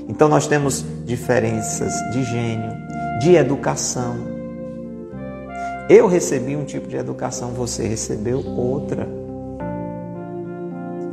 Então 0.08 0.28
nós 0.28 0.48
temos 0.48 0.84
diferenças 1.06 1.94
de 2.12 2.24
gênio, 2.24 2.72
de 3.20 3.36
educação. 3.36 4.16
Eu 5.90 6.08
recebi 6.08 6.56
um 6.56 6.66
tipo 6.66 6.88
de 6.88 6.98
educação, 6.98 7.52
você 7.52 7.88
recebeu 7.88 8.40
outra. 8.40 9.08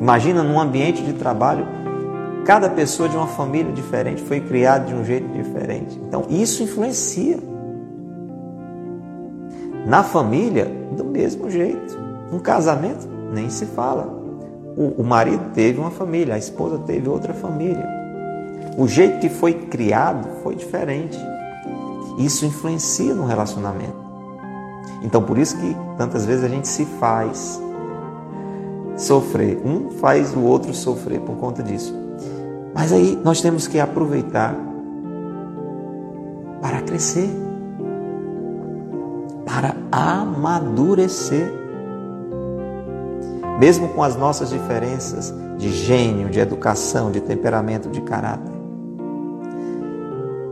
Imagina 0.05 0.43
num 0.43 0.61
ambiente 0.61 1.03
de 1.03 1.15
trabalho, 1.15 1.67
cada 2.45 2.69
pessoa 2.69 3.09
de 3.09 3.17
uma 3.17 3.27
família 3.27 3.73
diferente 3.73 4.21
foi 4.21 4.39
criada 4.39 4.85
de 4.85 4.95
um 4.95 5.03
jeito 5.03 5.27
diferente. 5.29 5.99
Então 6.07 6.27
isso 6.29 6.63
influencia. 6.63 7.39
Na 9.87 10.03
família, 10.03 10.71
do 10.95 11.07
mesmo 11.07 11.49
jeito. 11.51 11.99
Um 12.31 12.39
casamento, 12.39 13.09
nem 13.33 13.49
se 13.49 13.65
fala. 13.65 14.05
O, 14.77 15.01
o 15.01 15.03
marido 15.03 15.53
teve 15.55 15.81
uma 15.81 15.91
família, 15.91 16.35
a 16.35 16.39
esposa 16.39 16.81
teve 16.81 17.09
outra 17.09 17.33
família. 17.33 17.89
O 18.77 18.87
jeito 18.87 19.21
que 19.21 19.31
foi 19.31 19.55
criado 19.55 20.29
foi 20.43 20.55
diferente. 20.55 21.19
Isso 22.19 22.45
influencia 22.45 23.15
no 23.15 23.25
relacionamento. 23.25 24.05
Então, 25.03 25.23
por 25.23 25.39
isso 25.39 25.57
que 25.57 25.75
tantas 25.97 26.27
vezes 26.27 26.45
a 26.45 26.49
gente 26.49 26.69
se 26.69 26.85
faz 27.01 27.59
sofrer. 28.97 29.61
Um 29.65 29.91
faz 29.91 30.35
o 30.35 30.41
outro 30.41 30.73
sofrer 30.75 31.21
por 31.21 31.37
conta 31.37 31.63
disso. 31.63 31.95
Mas 32.75 32.93
aí 32.93 33.19
nós 33.23 33.41
temos 33.41 33.67
que 33.67 33.79
aproveitar 33.79 34.57
para 36.61 36.81
crescer 36.83 37.31
para 39.55 39.77
amadurecer. 39.93 41.53
Mesmo 43.61 43.89
com 43.91 44.03
as 44.03 44.17
nossas 44.17 44.51
diferenças 44.51 45.33
de 45.57 45.71
gênio, 45.71 46.29
de 46.29 46.41
educação, 46.41 47.13
de 47.13 47.21
temperamento, 47.21 47.89
de 47.89 48.01
caráter. 48.01 48.53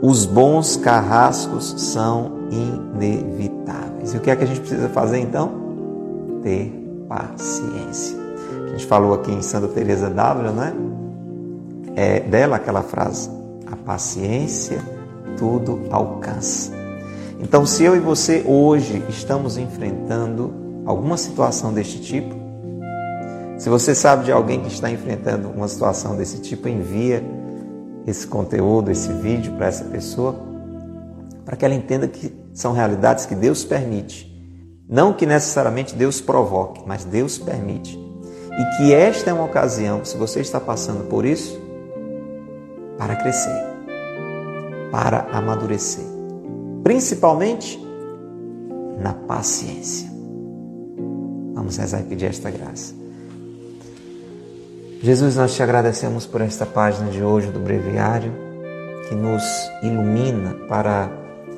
Os 0.01 0.25
bons 0.25 0.77
carrascos 0.77 1.75
são 1.79 2.33
inevitáveis. 2.51 4.15
E 4.15 4.17
o 4.17 4.21
que 4.21 4.31
é 4.31 4.37
que 4.37 4.45
a 4.45 4.47
gente 4.47 4.61
precisa 4.61 4.89
fazer 4.89 5.19
então? 5.19 5.51
Ter 6.43 6.71
paciência. 7.09 8.22
A 8.73 8.75
gente 8.75 8.87
falou 8.87 9.13
aqui 9.13 9.31
em 9.31 9.43
Santa 9.43 9.69
Teresa 9.69 10.09
d'Ávila, 10.09 10.51
né? 10.51 10.75
É 11.95 12.21
dela 12.21 12.57
aquela 12.57 12.83
frase: 12.83 13.29
a 13.71 13.77
paciência 13.77 14.83
tudo 15.37 15.83
alcança. 15.91 16.73
Então, 17.39 17.67
se 17.67 17.85
eu 17.85 17.95
e 17.95 17.99
você 17.99 18.43
hoje 18.47 19.05
estamos 19.11 19.59
enfrentando 19.59 20.55
alguma 20.87 21.19
situação 21.19 21.71
deste 21.71 22.01
tipo, 22.01 22.35
se 23.59 23.69
você 23.69 23.95
sabe 23.95 24.25
de 24.25 24.33
alguém 24.33 24.61
que 24.61 24.69
está 24.69 24.91
enfrentando 24.91 25.51
uma 25.51 25.69
situação 25.69 26.17
desse 26.17 26.41
tipo, 26.41 26.67
envia 26.67 27.23
esse 28.07 28.27
conteúdo, 28.27 28.91
esse 28.91 29.13
vídeo 29.13 29.53
para 29.53 29.67
essa 29.67 29.85
pessoa, 29.85 30.35
para 31.45 31.57
que 31.57 31.65
ela 31.65 31.75
entenda 31.75 32.09
que 32.09 32.33
são 32.55 32.73
realidades 32.73 33.27
que 33.27 33.35
Deus 33.35 33.65
permite. 33.65 34.33
Não 34.89 35.13
que 35.13 35.27
necessariamente 35.27 35.95
Deus 35.95 36.23
provoque, 36.23 36.83
mas 36.87 37.05
Deus 37.05 37.37
permite. 37.39 38.02
E 38.59 38.77
que 38.77 38.95
esta 38.95 39.31
é 39.31 39.33
uma 39.33 39.45
ocasião, 39.45 40.05
se 40.05 40.17
você 40.17 40.41
está 40.41 40.61
passando 40.61 41.09
por 41.09 41.25
isso, 41.25 41.61
para 42.99 43.17
crescer, 43.17 43.65
para 44.91 45.27
amadurecer 45.33 46.13
principalmente 46.83 47.81
na 48.99 49.15
paciência. 49.15 50.11
Vamos 51.55 51.77
rezar 51.77 52.01
e 52.01 52.05
pedir 52.05 52.27
esta 52.27 52.51
graça. 52.51 52.95
Jesus, 55.01 55.37
nós 55.37 55.55
te 55.55 55.63
agradecemos 55.63 56.27
por 56.27 56.41
esta 56.41 56.65
página 56.65 57.11
de 57.11 57.23
hoje 57.23 57.51
do 57.51 57.59
Breviário, 57.59 58.33
que 59.09 59.15
nos 59.15 59.43
ilumina 59.83 60.55
para 60.69 61.11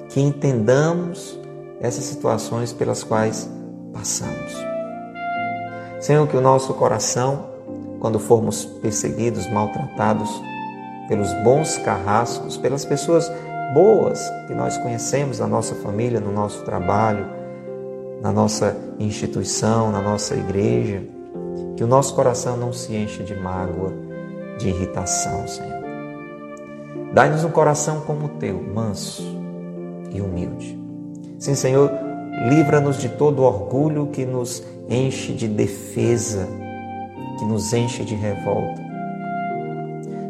que 0.08 0.20
entendamos 0.20 1.38
essas 1.80 2.04
situações 2.04 2.72
pelas 2.72 3.02
quais 3.02 3.48
passamos. 3.92 4.73
Senhor, 6.04 6.28
que 6.28 6.36
o 6.36 6.40
nosso 6.42 6.74
coração, 6.74 7.46
quando 7.98 8.18
formos 8.18 8.66
perseguidos, 8.66 9.50
maltratados 9.50 10.30
pelos 11.08 11.32
bons 11.42 11.78
carrascos, 11.78 12.58
pelas 12.58 12.84
pessoas 12.84 13.32
boas 13.72 14.20
que 14.46 14.52
nós 14.52 14.76
conhecemos 14.76 15.38
na 15.38 15.46
nossa 15.46 15.74
família, 15.76 16.20
no 16.20 16.30
nosso 16.30 16.62
trabalho, 16.62 17.24
na 18.20 18.30
nossa 18.30 18.76
instituição, 18.98 19.90
na 19.90 20.02
nossa 20.02 20.34
igreja, 20.34 21.02
que 21.74 21.82
o 21.82 21.86
nosso 21.86 22.14
coração 22.14 22.54
não 22.54 22.70
se 22.70 22.94
encha 22.94 23.24
de 23.24 23.34
mágoa, 23.34 23.90
de 24.58 24.68
irritação, 24.68 25.48
Senhor. 25.48 25.84
Dai-nos 27.14 27.44
um 27.44 27.50
coração 27.50 28.02
como 28.02 28.26
o 28.26 28.28
teu, 28.38 28.62
manso 28.62 29.22
e 30.12 30.20
humilde. 30.20 30.78
Sim, 31.38 31.54
Senhor, 31.54 31.90
livra-nos 32.46 32.98
de 32.98 33.08
todo 33.08 33.42
orgulho 33.42 34.08
que 34.08 34.26
nos 34.26 34.62
enche 34.88 35.32
de 35.32 35.48
defesa, 35.48 36.46
que 37.38 37.44
nos 37.44 37.72
enche 37.72 38.04
de 38.04 38.14
revolta. 38.14 38.82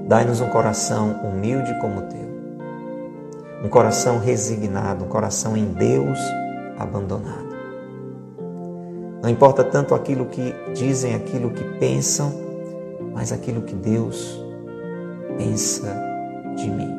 Dai-nos 0.07 0.41
um 0.41 0.49
coração 0.49 1.21
humilde 1.25 1.79
como 1.81 1.99
o 1.99 2.03
teu 2.03 2.25
um 3.65 3.69
coração 3.69 4.19
resignado, 4.19 5.07
um 5.07 5.09
coração 5.09 5.57
em 5.57 5.65
Deus 5.65 6.19
abandonado. 6.79 7.55
Não 9.23 9.31
importa 9.31 9.65
tanto 9.65 9.95
aquilo 9.95 10.27
que 10.27 10.55
dizem, 10.75 11.15
aquilo 11.15 11.51
que 11.51 11.65
pensam, 11.79 12.31
mas 13.15 13.33
aquilo 13.33 13.63
que 13.63 13.75
Deus 13.75 14.39
pensa 15.39 15.97
de 16.57 16.69
mim. 16.69 16.95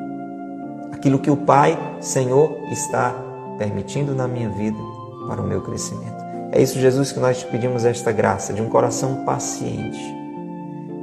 Aquilo 0.91 1.19
que 1.19 1.29
o 1.29 1.37
Pai, 1.37 1.77
Senhor, 2.01 2.57
está 2.71 3.13
permitindo 3.59 4.15
na 4.15 4.27
minha 4.27 4.49
vida 4.49 4.79
para 5.27 5.39
o 5.39 5.45
meu 5.45 5.61
crescimento. 5.61 6.14
É 6.51 6.61
isso, 6.61 6.79
Jesus, 6.79 7.11
que 7.11 7.19
nós 7.19 7.39
te 7.39 7.45
pedimos 7.47 7.85
esta 7.85 8.11
graça 8.11 8.53
de 8.53 8.61
um 8.61 8.69
coração 8.69 9.25
paciente, 9.25 9.99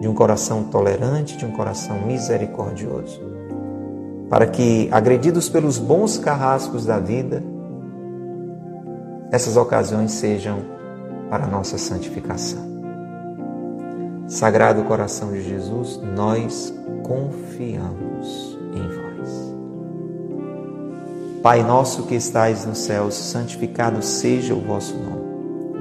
de 0.01 0.09
um 0.09 0.15
coração 0.15 0.65
tolerante, 0.65 1.37
de 1.37 1.45
um 1.45 1.53
coração 1.53 2.07
misericordioso 2.07 3.33
para 4.33 4.47
que, 4.47 4.89
agredidos 4.91 5.51
pelos 5.51 5.77
bons 5.77 6.17
carrascos 6.17 6.87
da 6.87 6.99
vida, 6.99 7.45
essas 9.31 9.59
ocasiões 9.59 10.11
sejam 10.13 10.61
para 11.29 11.45
a 11.45 11.47
nossa 11.47 11.77
santificação. 11.77 12.63
Sagrado 14.27 14.85
coração 14.85 15.33
de 15.33 15.47
Jesus, 15.47 16.01
nós 16.17 16.73
confiamos 17.03 18.59
em 18.73 18.89
vós. 18.89 19.55
Pai 21.43 21.63
nosso 21.63 22.05
que 22.05 22.15
estais 22.15 22.65
nos 22.65 22.79
céus, 22.79 23.13
santificado 23.13 24.01
seja 24.01 24.55
o 24.55 24.63
vosso 24.63 24.97
nome. 24.97 25.22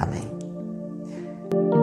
Amém. 0.00 1.79